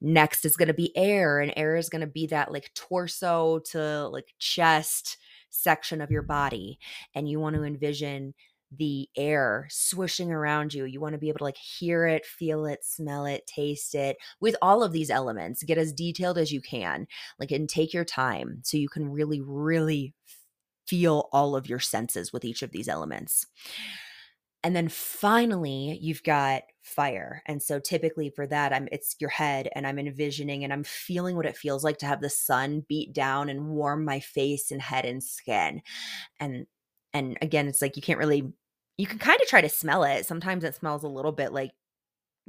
Next 0.00 0.44
is 0.44 0.56
going 0.56 0.68
to 0.68 0.74
be 0.74 0.96
air, 0.96 1.40
and 1.40 1.52
air 1.56 1.76
is 1.76 1.88
going 1.88 2.00
to 2.00 2.06
be 2.06 2.26
that 2.28 2.52
like 2.52 2.72
torso 2.74 3.60
to 3.70 4.08
like 4.08 4.34
chest 4.38 5.18
section 5.50 6.00
of 6.00 6.10
your 6.10 6.22
body. 6.22 6.78
And 7.14 7.28
you 7.28 7.40
want 7.40 7.56
to 7.56 7.64
envision 7.64 8.34
the 8.76 9.08
air 9.16 9.66
swishing 9.68 10.30
around 10.30 10.72
you. 10.72 10.84
You 10.84 11.00
want 11.00 11.14
to 11.14 11.18
be 11.18 11.28
able 11.28 11.38
to 11.38 11.44
like 11.44 11.56
hear 11.56 12.06
it, 12.06 12.24
feel 12.24 12.66
it, 12.66 12.84
smell 12.84 13.26
it, 13.26 13.46
taste 13.46 13.94
it 13.94 14.16
with 14.40 14.54
all 14.62 14.82
of 14.82 14.92
these 14.92 15.10
elements. 15.10 15.64
Get 15.64 15.78
as 15.78 15.92
detailed 15.92 16.38
as 16.38 16.52
you 16.52 16.60
can, 16.60 17.06
like, 17.38 17.50
and 17.50 17.68
take 17.68 17.92
your 17.92 18.04
time 18.04 18.60
so 18.62 18.76
you 18.76 18.88
can 18.88 19.10
really, 19.10 19.40
really 19.40 20.14
feel 20.86 21.28
all 21.32 21.56
of 21.56 21.68
your 21.68 21.80
senses 21.80 22.32
with 22.32 22.44
each 22.44 22.62
of 22.62 22.70
these 22.70 22.88
elements. 22.88 23.46
And 24.62 24.76
then 24.76 24.88
finally, 24.88 25.98
you've 26.02 26.22
got 26.22 26.62
fire. 26.82 27.42
And 27.46 27.62
so 27.62 27.78
typically 27.78 28.30
for 28.30 28.46
that, 28.46 28.72
I'm 28.72 28.88
it's 28.92 29.16
your 29.18 29.30
head 29.30 29.68
and 29.74 29.86
I'm 29.86 29.98
envisioning 29.98 30.64
and 30.64 30.72
I'm 30.72 30.84
feeling 30.84 31.36
what 31.36 31.46
it 31.46 31.56
feels 31.56 31.82
like 31.82 31.98
to 31.98 32.06
have 32.06 32.20
the 32.20 32.30
sun 32.30 32.84
beat 32.88 33.12
down 33.12 33.48
and 33.48 33.68
warm 33.68 34.04
my 34.04 34.20
face 34.20 34.70
and 34.70 34.82
head 34.82 35.04
and 35.06 35.22
skin. 35.22 35.82
And 36.40 36.66
and 37.14 37.38
again, 37.42 37.68
it's 37.68 37.82
like 37.82 37.96
you 37.96 38.02
can't 38.02 38.18
really 38.18 38.52
you 38.98 39.06
can 39.06 39.18
kind 39.18 39.40
of 39.40 39.48
try 39.48 39.62
to 39.62 39.68
smell 39.68 40.04
it. 40.04 40.26
Sometimes 40.26 40.64
it 40.64 40.76
smells 40.76 41.04
a 41.04 41.08
little 41.08 41.32
bit 41.32 41.52
like 41.52 41.72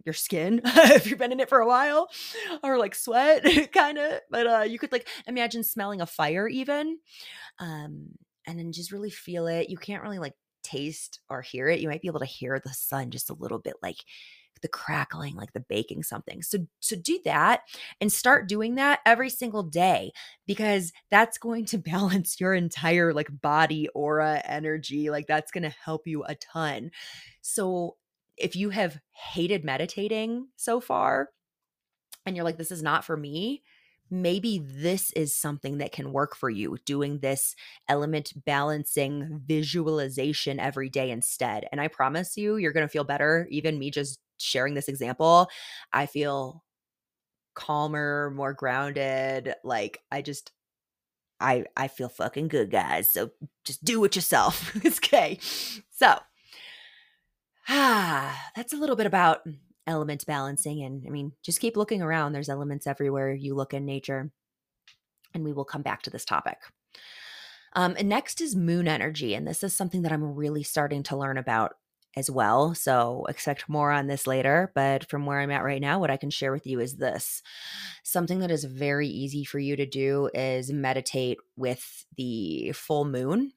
your 0.06 0.13
skin 0.13 0.62
if 0.65 1.08
you've 1.08 1.19
been 1.19 1.32
in 1.32 1.39
it 1.39 1.50
for 1.50 1.60
a 1.60 1.67
while 1.67 2.10
or 2.63 2.78
like 2.78 2.95
sweat 2.95 3.45
kind 3.74 3.97
of 3.97 4.19
but 4.30 4.47
uh 4.47 4.63
you 4.63 4.80
could 4.80 4.91
like 4.91 5.08
imagine 5.28 5.63
smelling 5.63 6.02
a 6.02 6.06
fire 6.06 6.47
even 6.47 6.97
um 7.60 8.08
and 8.47 8.58
then 8.58 8.71
just 8.71 8.91
really 8.91 9.12
feel 9.12 9.47
it 9.47 9.69
you 9.69 9.78
can't 9.78 10.04
really 10.04 10.19
like 10.19 10.34
taste 10.72 11.20
or 11.30 11.42
hear 11.42 11.68
it, 11.68 11.80
you 11.80 11.90
might 11.90 12.02
be 12.02 12.08
able 12.08 12.20
to 12.20 12.26
hear 12.26 12.60
the 12.60 12.74
sun 12.74 13.12
just 13.12 13.30
a 13.30 13.36
little 13.36 13.60
bit 13.60 13.76
like 13.82 13.98
the 14.62 14.68
crackling 14.68 15.36
like 15.36 15.54
the 15.54 15.60
baking 15.60 16.04
something. 16.04 16.42
So 16.42 16.60
so 16.80 16.96
do 16.96 17.20
that 17.26 17.62
and 18.00 18.12
start 18.12 18.48
doing 18.48 18.76
that 18.76 19.00
every 19.06 19.30
single 19.30 19.64
day 19.64 20.12
because 20.46 20.92
that's 21.10 21.38
going 21.38 21.66
to 21.68 21.78
balance 21.80 22.40
your 22.40 22.54
entire 22.54 23.14
like 23.14 23.30
body 23.42 23.88
aura 23.94 24.42
energy 24.46 25.10
like 25.10 25.28
that's 25.28 25.52
going 25.52 25.64
to 25.64 25.76
help 25.84 26.08
you 26.08 26.24
a 26.24 26.36
ton. 26.36 26.92
So 27.42 27.98
if 28.38 28.56
you 28.56 28.70
have 28.70 29.00
hated 29.12 29.64
meditating 29.64 30.48
so 30.56 30.80
far 30.80 31.30
and 32.26 32.36
you're 32.36 32.46
like, 32.46 32.58
this 32.58 32.72
is 32.72 32.84
not 32.84 33.04
for 33.04 33.18
me, 33.18 33.64
maybe 34.12 34.60
this 34.60 35.12
is 35.13 35.34
something 35.34 35.78
that 35.80 35.93
can 35.93 36.12
work 36.12 36.36
for 36.36 36.50
you 36.50 36.78
doing 36.86 37.19
this 37.19 37.56
element 37.88 38.34
balancing 38.45 39.41
visualization 39.45 40.60
every 40.60 40.89
day 40.89 41.10
instead. 41.10 41.65
And 41.71 41.80
I 41.80 41.88
promise 41.88 42.38
you, 42.38 42.58
you're 42.58 42.74
going 42.74 42.86
to 42.86 42.91
feel 42.91 43.06
better. 43.06 43.47
Even 43.50 43.80
me 43.80 43.89
just 43.89 44.19
sharing 44.38 44.74
this 44.74 44.88
example, 44.89 45.50
I 45.93 46.06
feel 46.06 46.63
calmer, 47.56 48.32
more 48.36 48.54
grounded. 48.54 49.54
Like 49.63 50.00
I 50.12 50.21
just, 50.21 50.52
I 51.39 51.65
I 51.76 51.88
feel 51.88 52.10
fucking 52.10 52.50
good, 52.50 52.69
guys. 52.71 53.10
So 53.10 53.32
just 53.65 53.84
do 53.84 54.04
it 54.04 54.15
yourself. 54.15 54.76
it's 54.86 54.97
okay. 55.06 55.39
So, 55.91 56.19
ah, 57.69 58.52
that's 58.56 58.74
a 58.74 58.78
little 58.78 58.95
bit 58.95 59.06
about 59.06 59.41
element 59.88 60.26
balancing. 60.26 60.84
And 60.84 61.04
I 61.06 61.10
mean, 61.10 61.34
just 61.44 61.60
keep 61.60 61.78
looking 61.78 62.02
around. 62.02 62.34
There's 62.34 62.50
elements 62.50 62.88
everywhere 62.88 63.34
you 63.34 63.56
look 63.56 63.74
in 63.74 63.86
nature. 63.86 64.32
And 65.34 65.44
we 65.44 65.54
will 65.54 65.65
come 65.65 65.82
back 65.82 66.02
to 66.04 66.10
this 66.10 66.26
topic. 66.26 66.58
Um, 67.74 67.96
and 67.98 68.10
next 68.10 68.41
is 68.41 68.56
moon 68.56 68.88
energy. 68.88 69.34
And 69.34 69.48
this 69.48 69.63
is 69.63 69.74
something 69.74 70.02
that 70.02 70.12
I'm 70.12 70.36
really 70.36 70.63
starting 70.63 71.04
to 71.04 71.17
learn 71.17 71.38
about 71.38 71.76
as 72.17 72.30
well. 72.30 72.76
So 72.76 73.26
expect 73.30 73.70
more 73.70 73.91
on 73.91 74.08
this 74.08 74.28
later. 74.28 74.72
But 74.76 75.10
from 75.10 75.26
where 75.26 75.39
I'm 75.39 75.52
at 75.52 75.63
right 75.63 75.82
now, 75.82 76.00
what 76.00 76.12
I 76.12 76.17
can 76.17 76.30
share 76.30 76.52
with 76.52 76.67
you 76.67 76.80
is 76.80 76.98
this 76.98 77.41
something 78.04 78.39
that 78.39 78.52
is 78.52 78.65
very 78.65 79.08
easy 79.08 79.46
for 79.46 79.60
you 79.60 79.76
to 79.78 79.86
do 79.86 80.30
is 80.34 80.72
meditate 80.72 81.38
with 81.56 82.06
the 82.17 82.74
full 82.74 83.06
moon. 83.06 83.54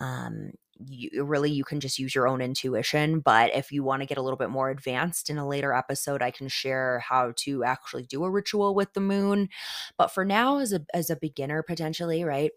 Um, 0.00 0.52
you 0.86 1.10
uh, 1.18 1.24
really 1.24 1.50
you 1.50 1.64
can 1.64 1.80
just 1.80 1.98
use 1.98 2.14
your 2.14 2.26
own 2.26 2.40
intuition 2.40 3.20
but 3.20 3.54
if 3.54 3.70
you 3.70 3.82
want 3.82 4.02
to 4.02 4.06
get 4.06 4.18
a 4.18 4.22
little 4.22 4.36
bit 4.36 4.50
more 4.50 4.70
advanced 4.70 5.30
in 5.30 5.38
a 5.38 5.46
later 5.46 5.72
episode 5.72 6.22
i 6.22 6.30
can 6.30 6.48
share 6.48 7.00
how 7.00 7.32
to 7.36 7.64
actually 7.64 8.02
do 8.02 8.24
a 8.24 8.30
ritual 8.30 8.74
with 8.74 8.92
the 8.92 9.00
moon. 9.00 9.48
But 9.96 10.08
for 10.08 10.24
now 10.24 10.58
as 10.58 10.72
a 10.72 10.80
as 10.92 11.10
a 11.10 11.16
beginner 11.16 11.62
potentially 11.62 12.24
right 12.24 12.50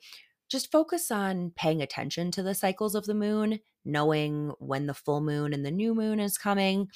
just 0.50 0.72
focus 0.72 1.12
on 1.12 1.52
paying 1.56 1.82
attention 1.82 2.32
to 2.32 2.42
the 2.42 2.56
cycles 2.56 2.96
of 2.96 3.06
the 3.06 3.14
moon, 3.14 3.60
knowing 3.84 4.54
when 4.60 4.88
the 4.88 4.94
full 4.94 5.20
moon 5.20 5.54
and 5.54 5.66
the 5.66 5.72
new 5.72 5.94
moon 5.94 6.22
is 6.22 6.38
coming, 6.38 6.88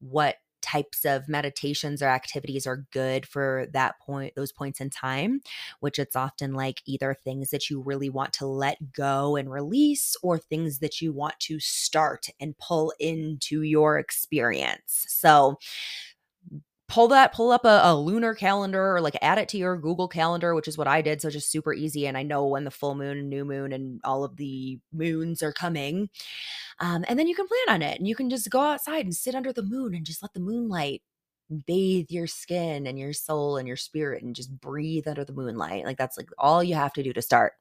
what 0.00 0.36
types 0.66 1.04
of 1.04 1.28
meditations 1.28 2.02
or 2.02 2.08
activities 2.08 2.66
are 2.66 2.86
good 2.92 3.26
for 3.26 3.66
that 3.72 3.98
point 4.00 4.34
those 4.34 4.52
points 4.52 4.80
in 4.80 4.90
time 4.90 5.40
which 5.80 5.98
it's 5.98 6.16
often 6.16 6.54
like 6.54 6.82
either 6.86 7.14
things 7.14 7.50
that 7.50 7.70
you 7.70 7.80
really 7.80 8.10
want 8.10 8.32
to 8.32 8.46
let 8.46 8.92
go 8.92 9.36
and 9.36 9.50
release 9.50 10.16
or 10.22 10.38
things 10.38 10.78
that 10.78 11.00
you 11.00 11.12
want 11.12 11.38
to 11.40 11.60
start 11.60 12.26
and 12.40 12.56
pull 12.58 12.92
into 12.98 13.62
your 13.62 13.98
experience. 13.98 15.04
So 15.08 15.58
pull 16.88 17.08
that 17.08 17.32
pull 17.32 17.50
up 17.50 17.64
a, 17.64 17.80
a, 17.82 17.96
lunar 17.96 18.34
calendar 18.34 18.96
or 18.96 19.00
like 19.00 19.16
add 19.20 19.38
it 19.38 19.48
to 19.48 19.58
your 19.58 19.76
google 19.76 20.06
calendar 20.06 20.54
which 20.54 20.68
is 20.68 20.78
what 20.78 20.86
i 20.86 21.02
did 21.02 21.20
so 21.20 21.28
just 21.28 21.50
super 21.50 21.74
easy 21.74 22.06
and 22.06 22.16
i 22.16 22.22
know 22.22 22.46
when 22.46 22.62
the 22.64 22.70
full 22.70 22.94
moon 22.94 23.28
new 23.28 23.44
moon 23.44 23.72
and 23.72 24.00
all 24.04 24.24
of 24.24 24.36
the 24.36 24.78
moons 24.92 25.42
are 25.42 25.52
coming. 25.52 26.08
Um, 26.80 27.04
and 27.08 27.18
then 27.18 27.26
you 27.26 27.34
can 27.34 27.46
plan 27.46 27.74
on 27.74 27.82
it 27.82 27.98
and 27.98 28.06
you 28.08 28.14
can 28.14 28.28
just 28.28 28.50
go 28.50 28.60
outside 28.60 29.04
and 29.04 29.14
sit 29.14 29.34
under 29.34 29.52
the 29.52 29.62
moon 29.62 29.94
and 29.94 30.04
just 30.04 30.22
let 30.22 30.34
the 30.34 30.40
moonlight 30.40 31.02
bathe 31.66 32.06
your 32.10 32.26
skin 32.26 32.86
and 32.86 32.98
your 32.98 33.12
soul 33.12 33.56
and 33.56 33.68
your 33.68 33.76
spirit 33.76 34.22
and 34.22 34.34
just 34.34 34.50
breathe 34.60 35.06
under 35.06 35.24
the 35.24 35.32
moonlight 35.32 35.84
like 35.84 35.96
that's 35.96 36.16
like 36.16 36.28
all 36.38 36.62
you 36.62 36.74
have 36.74 36.92
to 36.92 37.04
do 37.04 37.12
to 37.12 37.22
start 37.22 37.52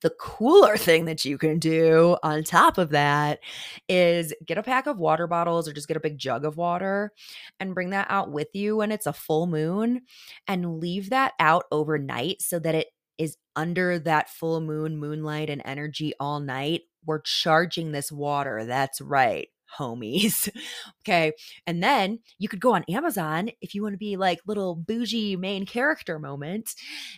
the 0.00 0.10
cooler 0.10 0.76
thing 0.76 1.04
that 1.04 1.24
you 1.24 1.38
can 1.38 1.58
do 1.58 2.16
on 2.22 2.42
top 2.42 2.78
of 2.78 2.90
that 2.90 3.40
is 3.88 4.32
get 4.46 4.58
a 4.58 4.62
pack 4.62 4.86
of 4.86 4.98
water 4.98 5.26
bottles 5.26 5.68
or 5.68 5.72
just 5.72 5.88
get 5.88 5.96
a 5.96 6.00
big 6.00 6.18
jug 6.18 6.44
of 6.44 6.56
water 6.56 7.12
and 7.58 7.74
bring 7.74 7.90
that 7.90 8.06
out 8.10 8.30
with 8.30 8.48
you 8.54 8.76
when 8.76 8.92
it's 8.92 9.06
a 9.06 9.12
full 9.12 9.46
moon 9.46 10.02
and 10.46 10.80
leave 10.80 11.10
that 11.10 11.32
out 11.38 11.64
overnight 11.70 12.42
so 12.42 12.58
that 12.58 12.74
it 12.74 12.88
is 13.18 13.36
under 13.54 13.98
that 13.98 14.30
full 14.30 14.60
moon, 14.60 14.96
moonlight, 14.96 15.50
and 15.50 15.60
energy 15.64 16.14
all 16.18 16.40
night. 16.40 16.82
We're 17.04 17.20
charging 17.20 17.92
this 17.92 18.10
water. 18.10 18.64
That's 18.64 19.00
right 19.00 19.48
homies. 19.78 20.48
okay. 21.02 21.32
And 21.66 21.82
then 21.82 22.20
you 22.38 22.48
could 22.48 22.60
go 22.60 22.74
on 22.74 22.84
Amazon 22.88 23.50
if 23.60 23.74
you 23.74 23.82
want 23.82 23.94
to 23.94 23.98
be 23.98 24.16
like 24.16 24.40
little 24.46 24.74
bougie 24.74 25.36
main 25.36 25.66
character 25.66 26.18
moment 26.18 26.74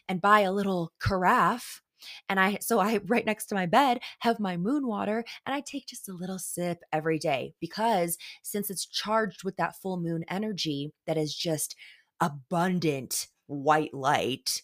and 0.09 0.21
buy 0.21 0.41
a 0.41 0.53
little 0.53 0.93
carafe 1.01 1.82
and 2.29 2.39
I, 2.41 2.59
so 2.61 2.79
I, 2.81 3.01
right 3.07 3.27
next 3.27 3.47
to 3.47 3.55
my 3.55 3.67
bed, 3.67 4.01
have 4.21 4.41
my 4.41 4.57
moon 4.57 4.87
water 4.87 5.25
and 5.47 5.55
I 5.55 5.61
take 5.61 5.87
just 5.87 6.09
a 6.09 6.15
little 6.15 6.39
sip 6.39 6.79
every 6.93 7.19
day 7.19 7.55
because 7.61 8.17
since 8.43 8.71
it's 8.71 8.87
charged 8.87 9.45
with 9.45 9.57
that 9.57 9.77
full 9.77 10.01
moon 10.01 10.25
energy 10.29 10.93
that 11.07 11.17
is 11.17 11.35
just 11.35 11.77
abundant 12.21 13.29
white 13.47 13.93
light, 13.93 14.63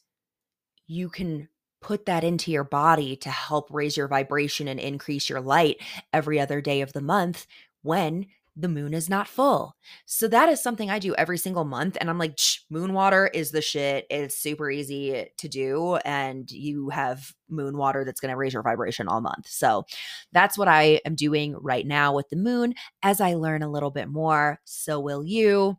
you 0.86 1.08
can 1.08 1.48
put 1.80 2.06
that 2.06 2.24
into 2.24 2.50
your 2.50 2.64
body 2.64 3.16
to 3.16 3.30
help 3.30 3.68
raise 3.70 3.96
your 3.96 4.08
vibration 4.08 4.68
and 4.68 4.80
increase 4.80 5.28
your 5.28 5.40
light 5.40 5.76
every 6.12 6.40
other 6.40 6.60
day 6.60 6.80
of 6.80 6.92
the 6.92 7.00
month 7.00 7.46
when 7.82 8.26
the 8.58 8.68
moon 8.68 8.92
is 8.92 9.08
not 9.08 9.28
full. 9.28 9.76
So 10.04 10.26
that 10.28 10.48
is 10.48 10.60
something 10.60 10.90
I 10.90 10.98
do 10.98 11.14
every 11.14 11.38
single 11.38 11.64
month. 11.64 11.96
And 12.00 12.10
I'm 12.10 12.18
like, 12.18 12.36
moon 12.68 12.92
water 12.92 13.30
is 13.32 13.52
the 13.52 13.62
shit. 13.62 14.04
It's 14.10 14.36
super 14.36 14.68
easy 14.68 15.26
to 15.38 15.48
do. 15.48 15.96
And 16.04 16.50
you 16.50 16.88
have 16.88 17.32
moon 17.48 17.76
water 17.76 18.04
that's 18.04 18.20
going 18.20 18.32
to 18.32 18.36
raise 18.36 18.52
your 18.52 18.64
vibration 18.64 19.06
all 19.06 19.20
month. 19.20 19.46
So 19.46 19.84
that's 20.32 20.58
what 20.58 20.66
I 20.66 21.00
am 21.04 21.14
doing 21.14 21.54
right 21.60 21.86
now 21.86 22.14
with 22.14 22.28
the 22.30 22.36
moon. 22.36 22.74
As 23.02 23.20
I 23.20 23.34
learn 23.34 23.62
a 23.62 23.70
little 23.70 23.92
bit 23.92 24.08
more, 24.08 24.58
so 24.64 24.98
will 24.98 25.22
you. 25.22 25.78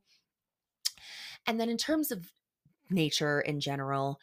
And 1.45 1.59
then 1.59 1.69
in 1.69 1.77
terms 1.77 2.11
of 2.11 2.31
nature 2.89 3.41
in 3.41 3.59
general, 3.59 4.19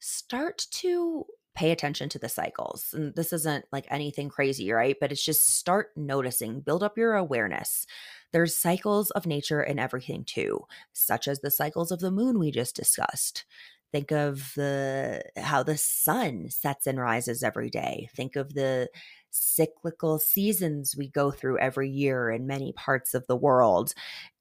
start 0.00 0.66
to 0.70 1.26
pay 1.58 1.72
attention 1.72 2.08
to 2.08 2.20
the 2.20 2.28
cycles. 2.28 2.94
And 2.94 3.12
this 3.16 3.32
isn't 3.32 3.64
like 3.72 3.84
anything 3.90 4.28
crazy, 4.28 4.70
right? 4.70 4.96
But 5.00 5.10
it's 5.10 5.24
just 5.24 5.56
start 5.56 5.88
noticing, 5.96 6.60
build 6.60 6.84
up 6.84 6.96
your 6.96 7.14
awareness. 7.14 7.84
There's 8.30 8.54
cycles 8.54 9.10
of 9.10 9.26
nature 9.26 9.60
in 9.60 9.80
everything 9.80 10.22
too, 10.22 10.60
such 10.92 11.26
as 11.26 11.40
the 11.40 11.50
cycles 11.50 11.90
of 11.90 11.98
the 11.98 12.12
moon 12.12 12.38
we 12.38 12.52
just 12.52 12.76
discussed. 12.76 13.44
Think 13.90 14.12
of 14.12 14.52
the 14.54 15.24
how 15.36 15.64
the 15.64 15.76
sun 15.76 16.48
sets 16.48 16.86
and 16.86 17.00
rises 17.00 17.42
every 17.42 17.70
day. 17.70 18.08
Think 18.14 18.36
of 18.36 18.54
the 18.54 18.88
cyclical 19.30 20.20
seasons 20.20 20.94
we 20.96 21.08
go 21.08 21.32
through 21.32 21.58
every 21.58 21.90
year 21.90 22.30
in 22.30 22.46
many 22.46 22.72
parts 22.72 23.14
of 23.14 23.26
the 23.26 23.36
world. 23.36 23.94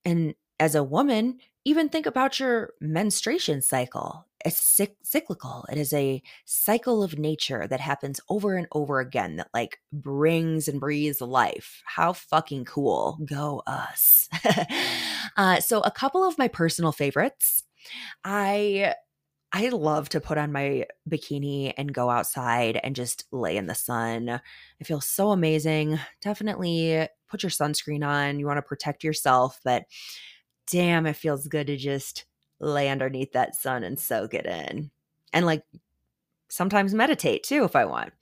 And 0.06 0.36
as 0.60 0.75
a 0.75 0.84
woman, 0.84 1.39
even 1.67 1.89
think 1.89 2.06
about 2.06 2.39
your 2.39 2.71
menstruation 2.80 3.62
cycle. 3.62 4.25
It's 4.45 4.80
cyclical. 5.03 5.65
It 5.69 5.77
is 5.77 5.91
a 5.91 6.21
cycle 6.45 7.03
of 7.03 7.19
nature 7.19 7.67
that 7.67 7.82
happens 7.82 8.21
over 8.30 8.56
and 8.56 8.67
over 8.71 9.01
again 9.01 9.36
that 9.36 9.49
like 9.53 9.80
brings 9.91 10.69
and 10.69 10.80
breathes 10.80 11.19
life. 11.19 11.82
How 11.86 12.13
fucking 12.13 12.63
cool. 12.65 13.19
Go 13.25 13.63
us. 13.67 14.30
uh, 15.38 15.60
so, 15.60 15.82
a 15.82 15.91
couple 15.91 16.23
of 16.23 16.38
my 16.38 16.47
personal 16.47 16.93
favorites. 16.93 17.63
I 18.23 18.93
I 19.51 19.67
love 19.69 20.08
to 20.10 20.21
put 20.21 20.38
on 20.38 20.53
my 20.53 20.86
bikini 21.10 21.73
and 21.77 21.93
go 21.93 22.10
outside 22.10 22.80
and 22.82 22.95
just 22.95 23.25
lay 23.32 23.58
in 23.58 23.65
the 23.67 23.75
sun. 23.75 24.30
I 24.30 24.84
feel 24.86 25.01
so 25.01 25.32
amazing. 25.32 25.99
Definitely 26.21 27.08
put 27.30 27.43
your 27.43 27.49
sunscreen 27.49 28.06
on. 28.08 28.39
You 28.39 28.45
want 28.45 28.58
to 28.58 28.62
protect 28.62 29.03
yourself, 29.03 29.60
but 29.65 29.84
damn, 30.71 31.06
it 31.06 31.15
feels 31.15 31.47
good 31.47 31.67
to 31.67 31.77
just 31.77 32.25
lay 32.60 32.89
underneath 32.89 33.34
that 33.34 33.56
sun 33.56 33.84
and 33.84 33.99
soak 33.99 34.34
it 34.34 34.45
in. 34.45 34.91
And 35.34 35.45
like 35.45 35.63
sometimes 36.49 36.93
meditate 36.93 37.43
too 37.43 37.63
if 37.63 37.75
I 37.75 37.86
want. 37.86 38.13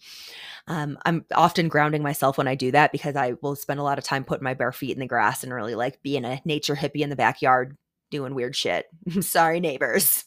Um, 0.68 0.98
I'm 1.06 1.26
often 1.34 1.68
grounding 1.68 2.02
myself 2.02 2.38
when 2.38 2.48
I 2.48 2.56
do 2.56 2.72
that 2.72 2.92
because 2.92 3.16
I 3.16 3.34
will 3.42 3.56
spend 3.56 3.80
a 3.80 3.84
lot 3.84 4.00
of 4.00 4.04
time 4.04 4.24
putting 4.24 4.44
my 4.44 4.56
bare 4.56 4.72
feet 4.72 4.94
in 4.94 5.00
the 5.00 5.06
grass 5.06 5.44
and 5.44 5.54
really 5.54 5.76
like 5.76 6.02
being 6.02 6.26
a 6.26 6.42
nature 6.44 6.76
hippie 6.76 7.02
in 7.02 7.10
the 7.10 7.16
backyard 7.16 7.78
doing 8.10 8.34
weird 8.34 8.56
shit. 8.56 8.88
Sorry, 9.22 9.60
neighbors. 9.60 10.26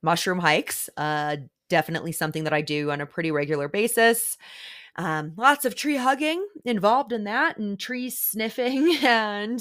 Mushroom 0.00 0.38
hikes, 0.38 0.88
uh, 0.96 1.36
definitely 1.68 2.12
something 2.12 2.44
that 2.44 2.52
I 2.52 2.62
do 2.62 2.90
on 2.90 3.00
a 3.00 3.06
pretty 3.06 3.30
regular 3.30 3.68
basis. 3.68 4.38
Um, 4.98 5.32
lots 5.36 5.64
of 5.64 5.76
tree 5.76 5.96
hugging 5.96 6.44
involved 6.64 7.12
in 7.12 7.24
that, 7.24 7.56
and 7.56 7.78
tree 7.78 8.10
sniffing, 8.10 8.96
and 9.02 9.60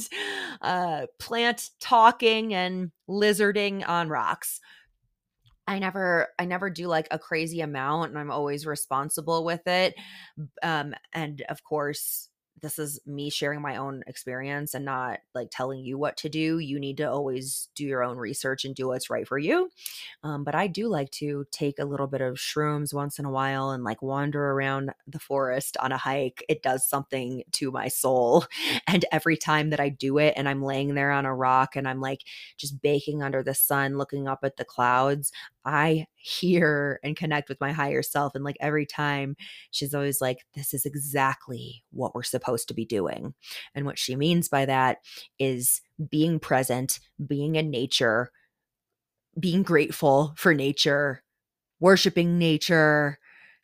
uh, 0.61 1.05
plant 1.19 1.69
talking, 1.79 2.53
and 2.53 2.91
lizarding 3.07 3.87
on 3.87 4.09
rocks. 4.09 4.59
I 5.67 5.79
never 5.79 6.29
I 6.39 6.45
never 6.45 6.69
do 6.69 6.87
like 6.87 7.07
a 7.11 7.19
crazy 7.19 7.59
amount 7.59 8.09
and 8.11 8.17
I'm 8.19 8.31
always 8.31 8.65
responsible 8.65 9.43
with 9.43 9.67
it. 9.67 9.95
Um 10.63 10.93
and 11.13 11.41
of 11.49 11.63
course 11.63 12.29
this 12.61 12.79
is 12.79 12.99
me 13.05 13.29
sharing 13.29 13.61
my 13.61 13.75
own 13.77 14.03
experience 14.07 14.73
and 14.73 14.85
not 14.85 15.19
like 15.35 15.49
telling 15.51 15.79
you 15.79 15.97
what 15.97 16.17
to 16.17 16.29
do. 16.29 16.59
You 16.59 16.79
need 16.79 16.97
to 16.97 17.09
always 17.09 17.69
do 17.75 17.85
your 17.85 18.03
own 18.03 18.17
research 18.17 18.65
and 18.65 18.73
do 18.75 18.87
what's 18.87 19.09
right 19.09 19.27
for 19.27 19.37
you. 19.37 19.69
Um, 20.23 20.43
but 20.43 20.55
I 20.55 20.67
do 20.67 20.87
like 20.87 21.11
to 21.11 21.45
take 21.51 21.79
a 21.79 21.85
little 21.85 22.07
bit 22.07 22.21
of 22.21 22.35
shrooms 22.35 22.93
once 22.93 23.19
in 23.19 23.25
a 23.25 23.31
while 23.31 23.71
and 23.71 23.83
like 23.83 24.01
wander 24.01 24.51
around 24.51 24.91
the 25.07 25.19
forest 25.19 25.77
on 25.79 25.91
a 25.91 25.97
hike. 25.97 26.43
It 26.49 26.63
does 26.63 26.87
something 26.87 27.43
to 27.53 27.71
my 27.71 27.87
soul. 27.87 28.45
And 28.89 29.03
every 29.11 29.37
time 29.37 29.69
that 29.71 29.79
I 29.79 29.89
do 29.89 30.17
it 30.17 30.33
and 30.37 30.47
I'm 30.47 30.61
laying 30.63 30.95
there 30.95 31.11
on 31.11 31.25
a 31.25 31.35
rock 31.35 31.75
and 31.75 31.87
I'm 31.87 31.99
like 31.99 32.21
just 32.57 32.81
baking 32.81 33.21
under 33.21 33.43
the 33.43 33.53
sun, 33.53 33.97
looking 33.97 34.27
up 34.27 34.39
at 34.43 34.57
the 34.57 34.65
clouds, 34.65 35.31
I 35.65 36.05
hear 36.15 36.99
and 37.03 37.15
connect 37.15 37.49
with 37.49 37.59
my 37.59 37.71
higher 37.71 38.01
self. 38.01 38.33
And 38.35 38.43
like 38.43 38.57
every 38.59 38.85
time, 38.85 39.35
she's 39.71 39.93
always 39.93 40.21
like, 40.21 40.45
This 40.55 40.73
is 40.73 40.85
exactly 40.85 41.83
what 41.91 42.15
we're 42.15 42.23
supposed 42.23 42.46
to 42.65 42.73
be 42.73 42.85
doing. 42.85 43.33
And 43.75 43.85
what 43.85 43.99
she 43.99 44.15
means 44.15 44.49
by 44.49 44.65
that 44.65 44.99
is 45.39 45.81
being 46.09 46.39
present, 46.39 46.99
being 47.25 47.55
in 47.55 47.69
nature, 47.69 48.31
being 49.39 49.63
grateful 49.63 50.33
for 50.37 50.53
nature, 50.53 51.23
worshiping 51.79 52.37
nature, 52.37 53.19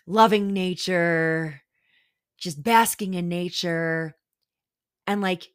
loving 0.05 0.53
nature, 0.53 1.61
just 2.37 2.61
basking 2.61 3.13
in 3.13 3.29
nature. 3.29 4.15
And 5.07 5.21
like, 5.21 5.47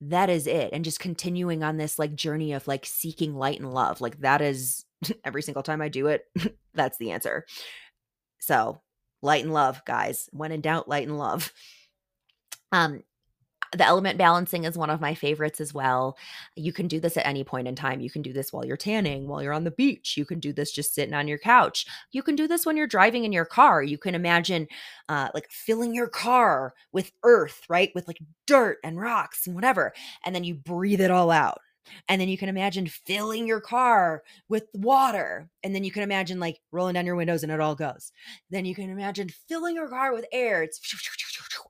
that 0.00 0.28
is 0.28 0.46
it. 0.46 0.70
And 0.72 0.84
just 0.84 1.00
continuing 1.00 1.62
on 1.62 1.76
this 1.76 1.98
like 1.98 2.14
journey 2.14 2.52
of 2.52 2.66
like 2.68 2.86
seeking 2.86 3.34
light 3.34 3.60
and 3.60 3.72
love. 3.72 4.00
Like, 4.00 4.20
that 4.20 4.42
is 4.42 4.84
every 5.24 5.42
single 5.42 5.62
time 5.62 5.80
I 5.80 5.88
do 5.88 6.06
it, 6.06 6.24
that's 6.74 6.98
the 6.98 7.12
answer. 7.12 7.44
So, 8.38 8.80
light 9.22 9.44
and 9.44 9.52
love, 9.52 9.82
guys. 9.84 10.28
When 10.32 10.52
in 10.52 10.60
doubt, 10.60 10.88
light 10.88 11.08
and 11.08 11.18
love. 11.18 11.52
Um, 12.72 13.02
the 13.76 13.84
element 13.84 14.18
balancing 14.18 14.64
is 14.64 14.78
one 14.78 14.90
of 14.90 15.00
my 15.00 15.14
favorites 15.14 15.60
as 15.60 15.74
well. 15.74 16.16
You 16.54 16.72
can 16.72 16.88
do 16.88 17.00
this 17.00 17.16
at 17.16 17.26
any 17.26 17.44
point 17.44 17.68
in 17.68 17.74
time. 17.74 18.00
You 18.00 18.10
can 18.10 18.22
do 18.22 18.32
this 18.32 18.52
while 18.52 18.64
you're 18.64 18.76
tanning, 18.76 19.26
while 19.26 19.42
you're 19.42 19.52
on 19.52 19.64
the 19.64 19.70
beach. 19.70 20.16
You 20.16 20.24
can 20.24 20.38
do 20.40 20.52
this 20.52 20.72
just 20.72 20.94
sitting 20.94 21.14
on 21.14 21.28
your 21.28 21.38
couch. 21.38 21.86
You 22.12 22.22
can 22.22 22.36
do 22.36 22.46
this 22.46 22.64
when 22.64 22.76
you're 22.76 22.86
driving 22.86 23.24
in 23.24 23.32
your 23.32 23.44
car. 23.44 23.82
You 23.82 23.98
can 23.98 24.14
imagine 24.14 24.68
uh, 25.08 25.28
like 25.34 25.50
filling 25.50 25.94
your 25.94 26.08
car 26.08 26.74
with 26.92 27.12
earth, 27.24 27.62
right? 27.68 27.90
With 27.94 28.06
like 28.06 28.18
dirt 28.46 28.78
and 28.84 29.00
rocks 29.00 29.46
and 29.46 29.54
whatever. 29.54 29.92
And 30.24 30.34
then 30.34 30.44
you 30.44 30.54
breathe 30.54 31.00
it 31.00 31.10
all 31.10 31.30
out. 31.30 31.58
And 32.08 32.20
then 32.20 32.28
you 32.28 32.36
can 32.36 32.48
imagine 32.48 32.86
filling 32.88 33.46
your 33.46 33.60
car 33.60 34.22
with 34.48 34.64
water. 34.74 35.48
And 35.62 35.74
then 35.74 35.84
you 35.84 35.92
can 35.92 36.02
imagine 36.02 36.40
like 36.40 36.60
rolling 36.72 36.94
down 36.94 37.06
your 37.06 37.14
windows 37.14 37.42
and 37.42 37.52
it 37.52 37.60
all 37.60 37.76
goes. 37.76 38.12
Then 38.50 38.64
you 38.64 38.74
can 38.74 38.90
imagine 38.90 39.28
filling 39.48 39.76
your 39.76 39.88
car 39.88 40.12
with 40.12 40.26
air. 40.32 40.62
It's 40.62 40.80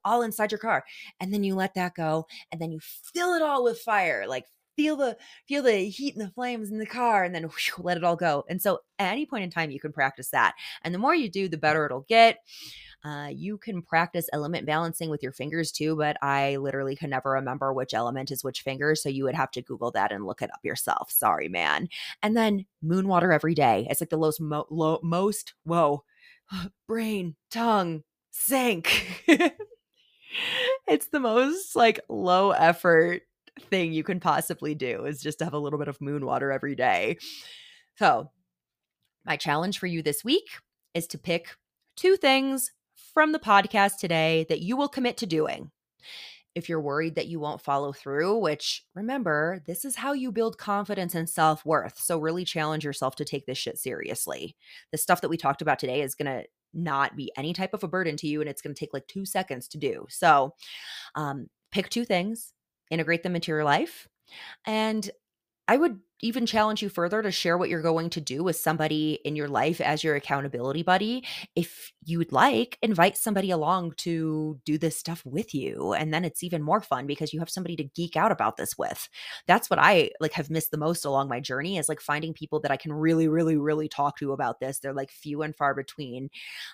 all 0.07 0.23
inside 0.23 0.53
your 0.53 0.59
car. 0.59 0.85
And 1.21 1.35
then 1.35 1.45
you 1.45 1.55
let 1.55 1.75
that 1.75 1.95
go. 1.95 2.27
And 2.51 2.61
then 2.61 2.73
you 2.73 2.81
fill 2.81 3.35
it 3.35 3.43
all 3.43 3.65
with 3.65 3.79
fire. 3.81 4.27
Like 4.27 4.47
feel 4.77 4.97
the 4.97 5.17
feel 5.49 5.63
the 5.63 5.89
heat 5.89 6.15
and 6.15 6.25
the 6.25 6.33
flames 6.33 6.71
in 6.71 6.79
the 6.79 6.87
car 6.87 7.25
and 7.25 7.35
then 7.35 7.45
whew, 7.45 7.75
let 7.79 7.97
it 7.97 8.05
all 8.05 8.17
go. 8.17 8.45
And 8.49 8.61
so 8.61 8.81
at 8.99 9.13
any 9.13 9.27
point 9.27 9.45
in 9.45 9.51
time 9.51 9.71
you 9.71 9.81
can 9.81 9.93
practice 9.93 10.29
that. 10.31 10.55
And 10.83 10.95
the 10.95 10.99
more 10.99 11.15
you 11.15 11.31
do, 11.31 11.49
the 11.49 11.57
better 11.57 11.85
it'll 11.87 12.07
get. 12.09 12.39
Uh, 13.05 13.29
you 13.29 13.57
can 13.57 13.83
practice 13.83 14.29
element 14.33 14.67
balancing 14.67 15.11
with 15.11 15.23
your 15.23 15.33
fingers 15.33 15.71
too, 15.71 15.95
but 15.97 16.17
I 16.23 16.57
literally 16.57 16.97
can 16.97 17.11
never 17.11 17.31
remember 17.31 17.73
which 17.73 17.95
element 17.95 18.31
is 18.31 18.43
which 18.43 18.63
finger. 18.63 18.95
So 18.95 19.09
you 19.09 19.25
would 19.25 19.35
have 19.35 19.51
to 19.53 19.63
Google 19.63 19.93
that 19.93 20.13
and 20.13 20.27
look 20.27 20.43
it 20.43 20.51
up 20.53 20.61
yourself. 20.65 21.11
Sorry, 21.11 21.49
man. 21.49 21.89
And 22.23 22.37
then 22.37 22.67
moon 22.83 23.07
water 23.07 23.33
every 23.33 23.55
day. 23.55 23.87
It's 23.89 24.01
like 24.01 24.11
the 24.11 24.17
most, 24.17 24.41
mo- 24.41 24.67
low, 24.71 24.99
most, 25.03 25.55
whoa, 25.65 26.05
brain, 26.89 27.37
tongue, 27.51 28.03
sink. 28.33 29.23
it's 30.87 31.09
the 31.09 31.21
most 31.21 31.77
like 31.77 32.01
low 32.09 32.51
effort 32.51 33.23
thing 33.71 33.93
you 33.93 34.03
can 34.03 34.21
possibly 34.21 34.75
do 34.75 35.05
is 35.05 35.23
just 35.23 35.39
to 35.39 35.45
have 35.45 35.55
a 35.55 35.59
little 35.59 35.79
bit 35.79 35.89
of 35.89 36.01
moon 36.01 36.25
water 36.25 36.53
every 36.53 36.75
day. 36.75 37.19
So, 37.97 38.31
my 39.25 39.37
challenge 39.37 39.79
for 39.79 39.87
you 39.87 40.03
this 40.03 40.25
week 40.25 40.49
is 40.95 41.07
to 41.09 41.19
pick 41.19 41.57
two 41.97 42.17
things 42.17 42.73
from 43.13 43.33
the 43.33 43.39
podcast 43.39 43.97
today 43.99 44.47
that 44.49 44.61
you 44.61 44.77
will 44.77 44.89
commit 44.89 45.17
to 45.19 45.27
doing. 45.27 45.71
If 46.55 46.69
you're 46.69 46.81
worried 46.81 47.17
that 47.17 47.27
you 47.27 47.39
won't 47.39 47.61
follow 47.61 47.93
through, 47.93 48.39
which 48.39 48.85
remember, 48.95 49.63
this 49.67 49.85
is 49.85 49.97
how 49.97 50.15
you 50.15 50.33
build 50.33 50.57
confidence 50.57 51.15
and 51.15 51.29
self 51.29 51.65
worth. 51.67 51.99
So, 51.99 52.19
really 52.19 52.45
challenge 52.45 52.85
yourself 52.85 53.17
to 53.17 53.25
take 53.25 53.47
this 53.47 53.59
shit 53.59 53.79
seriously. 53.79 54.57
The 54.93 54.99
stuff 54.99 55.21
that 55.23 55.29
we 55.29 55.37
talked 55.37 55.63
about 55.63 55.79
today 55.79 56.03
is 56.03 56.15
going 56.15 56.27
to 56.27 56.47
not 56.75 57.17
be 57.17 57.33
any 57.37 57.53
type 57.53 57.75
of 57.75 57.85
a 57.85 57.89
burden 57.89 58.17
to 58.19 58.27
you, 58.27 58.41
and 58.41 58.51
it's 58.51 58.63
going 58.63 58.75
to 58.75 58.79
take 58.79 58.93
like 58.93 59.07
two 59.07 59.25
seconds 59.25 59.69
to 59.69 59.79
do. 59.79 60.07
So, 60.09 60.55
um, 61.15 61.49
pick 61.73 61.89
two 61.89 62.05
things, 62.05 62.53
integrate 62.91 63.23
them 63.23 63.35
into 63.35 63.53
your 63.53 63.65
life, 63.65 64.09
and 64.67 65.09
I 65.69 65.77
would 65.77 65.99
even 66.21 66.47
challenge 66.47 66.83
you 66.83 66.89
further 66.89 67.23
to 67.23 67.31
share 67.31 67.59
what 67.59 67.69
you're 67.69 67.83
going 67.83 68.11
to 68.11 68.21
do 68.21 68.43
with 68.43 68.57
somebody 68.57 69.19
in 69.25 69.37
your 69.37 69.49
life 69.49 69.81
as 69.81 70.03
your 70.03 70.17
accountability 70.17 70.83
buddy. 70.83 71.25
If 71.55 71.93
you 72.05 72.19
would 72.19 72.33
like, 72.33 72.79
invite 72.83 73.17
somebody 73.19 73.51
along 73.51 73.93
to 73.99 74.59
do 74.65 74.79
this 74.79 74.99
stuff 74.99 75.23
with 75.27 75.55
you. 75.55 75.93
And 75.93 76.15
then 76.15 76.25
it's 76.25 76.43
even 76.43 76.63
more 76.63 76.81
fun 76.81 77.07
because 77.07 77.33
you 77.33 77.41
have 77.41 77.51
somebody 77.51 77.77
to 77.77 77.85
geek 77.85 78.17
out 78.17 78.33
about 78.33 78.57
this 78.57 78.79
with. 78.79 79.09
That's 79.47 79.69
what 79.69 79.79
I 79.79 80.11
like 80.21 80.33
have 80.33 80.49
missed 80.49 80.71
the 80.71 80.79
most 80.79 81.05
along 81.05 81.29
my 81.29 81.41
journey 81.41 81.77
is 81.77 81.89
like 81.89 82.01
finding 82.01 82.33
people 82.33 82.61
that 82.61 82.71
I 82.71 82.77
can 82.77 82.93
really, 82.93 83.29
really, 83.29 83.57
really 83.57 83.89
talk 83.89 84.19
to 84.19 84.33
about 84.33 84.59
this. 84.59 84.79
They're 84.79 84.95
like 84.95 85.11
few 85.11 85.43
and 85.43 85.55
far 85.55 85.75
between. 85.75 86.31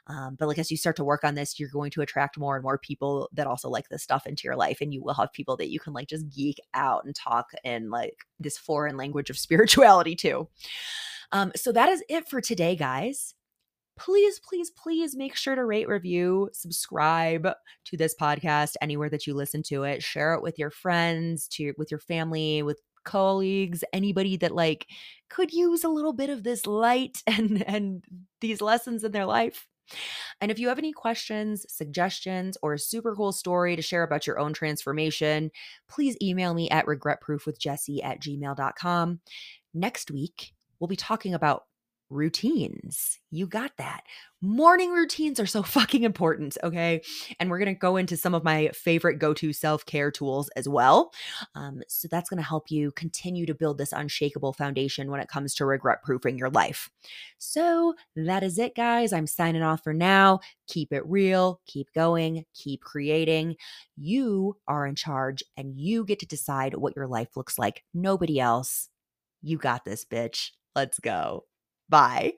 Um, 0.06 0.36
but 0.38 0.46
like 0.46 0.58
as 0.58 0.70
you 0.70 0.76
start 0.76 0.96
to 0.96 1.04
work 1.04 1.24
on 1.24 1.34
this, 1.34 1.58
you're 1.58 1.68
going 1.68 1.90
to 1.92 2.02
attract 2.02 2.38
more 2.38 2.54
and 2.54 2.62
more 2.62 2.78
people 2.78 3.28
that 3.32 3.46
also 3.48 3.68
like 3.68 3.88
this 3.88 4.04
stuff 4.04 4.26
into 4.26 4.42
your 4.44 4.56
life. 4.56 4.80
And 4.80 4.94
you 4.94 5.02
will 5.02 5.14
have 5.14 5.32
people 5.32 5.56
that 5.56 5.70
you 5.70 5.80
can 5.80 5.92
like 5.92 6.08
just 6.08 6.28
geek 6.28 6.58
out 6.74 7.04
and 7.04 7.14
talk 7.14 7.50
in 7.64 7.90
like 7.90 8.18
this 8.38 8.58
foreign 8.58 8.96
language 8.96 9.30
of 9.32 9.38
spirituality 9.38 10.14
too. 10.14 10.48
Um, 11.32 11.50
so 11.56 11.72
that 11.72 11.88
is 11.88 12.04
it 12.08 12.28
for 12.28 12.40
today, 12.40 12.76
guys. 12.76 13.34
Please, 13.98 14.40
please, 14.40 14.70
please 14.70 15.14
make 15.16 15.36
sure 15.36 15.54
to 15.54 15.64
rate, 15.64 15.88
review, 15.88 16.48
subscribe 16.52 17.48
to 17.84 17.96
this 17.96 18.14
podcast 18.18 18.74
anywhere 18.80 19.10
that 19.10 19.26
you 19.26 19.34
listen 19.34 19.62
to 19.64 19.82
it. 19.84 20.02
Share 20.02 20.34
it 20.34 20.42
with 20.42 20.58
your 20.58 20.70
friends, 20.70 21.46
to 21.48 21.74
with 21.76 21.90
your 21.90 22.00
family, 22.00 22.62
with 22.62 22.80
colleagues, 23.04 23.84
anybody 23.92 24.36
that 24.38 24.54
like 24.54 24.86
could 25.28 25.52
use 25.52 25.84
a 25.84 25.88
little 25.88 26.12
bit 26.12 26.30
of 26.30 26.42
this 26.42 26.66
light 26.66 27.22
and 27.26 27.62
and 27.68 28.04
these 28.40 28.60
lessons 28.60 29.04
in 29.04 29.12
their 29.12 29.26
life. 29.26 29.66
And 30.40 30.50
if 30.50 30.58
you 30.58 30.68
have 30.68 30.78
any 30.78 30.92
questions, 30.92 31.64
suggestions, 31.68 32.56
or 32.62 32.74
a 32.74 32.78
super 32.78 33.14
cool 33.14 33.32
story 33.32 33.76
to 33.76 33.82
share 33.82 34.02
about 34.02 34.26
your 34.26 34.38
own 34.38 34.52
transformation, 34.52 35.50
please 35.88 36.16
email 36.20 36.54
me 36.54 36.68
at 36.70 36.86
regretproofwithjessie 36.86 38.04
at 38.04 38.20
gmail.com. 38.20 39.20
Next 39.74 40.10
week, 40.10 40.52
we'll 40.78 40.88
be 40.88 40.96
talking 40.96 41.34
about 41.34 41.64
routines. 42.12 43.18
You 43.30 43.46
got 43.46 43.72
that. 43.78 44.02
Morning 44.40 44.90
routines 44.90 45.40
are 45.40 45.46
so 45.46 45.62
fucking 45.62 46.02
important, 46.02 46.58
okay? 46.62 47.00
And 47.40 47.50
we're 47.50 47.58
to 47.74 47.78
go 47.78 47.96
into 47.96 48.16
some 48.16 48.34
of 48.34 48.44
my 48.44 48.68
favorite 48.74 49.18
go 49.18 49.32
to 49.34 49.52
self 49.52 49.86
care 49.86 50.10
tools 50.10 50.48
as 50.50 50.68
well. 50.68 51.12
Um, 51.54 51.82
so 51.88 52.08
that's 52.08 52.28
to 52.42 52.48
help 52.48 52.70
you 52.70 52.92
continue 52.92 53.46
to 53.46 53.54
build 53.54 53.78
this 53.78 53.92
unshakable 53.92 54.52
foundation 54.52 55.10
when 55.10 55.20
it 55.20 55.28
comes 55.28 55.54
to 55.54 55.64
regret 55.66 56.02
proofing 56.02 56.38
your 56.38 56.50
life. 56.50 56.90
So 57.38 57.94
that 58.16 58.42
is 58.42 58.58
it, 58.58 58.74
guys. 58.74 59.12
I'm 59.12 59.26
signing 59.26 59.62
off 59.62 59.82
for 59.82 59.94
now. 59.94 60.40
Keep 60.68 60.92
it 60.92 61.06
real, 61.06 61.60
keep 61.66 61.92
going, 61.94 62.44
keep 62.54 62.82
creating. 62.82 63.56
You 63.96 64.56
are 64.68 64.86
in 64.86 64.94
charge 64.94 65.42
and 65.56 65.78
you 65.78 66.04
get 66.04 66.18
to 66.20 66.26
decide 66.26 66.74
what 66.74 66.96
your 66.96 67.06
life 67.06 67.36
looks 67.36 67.58
like. 67.58 67.84
Nobody 67.94 68.38
else. 68.38 68.88
You 69.42 69.58
got 69.58 69.84
this, 69.84 70.04
bitch. 70.04 70.50
Let's 70.74 70.98
go. 71.00 71.44
Bye. 71.92 72.32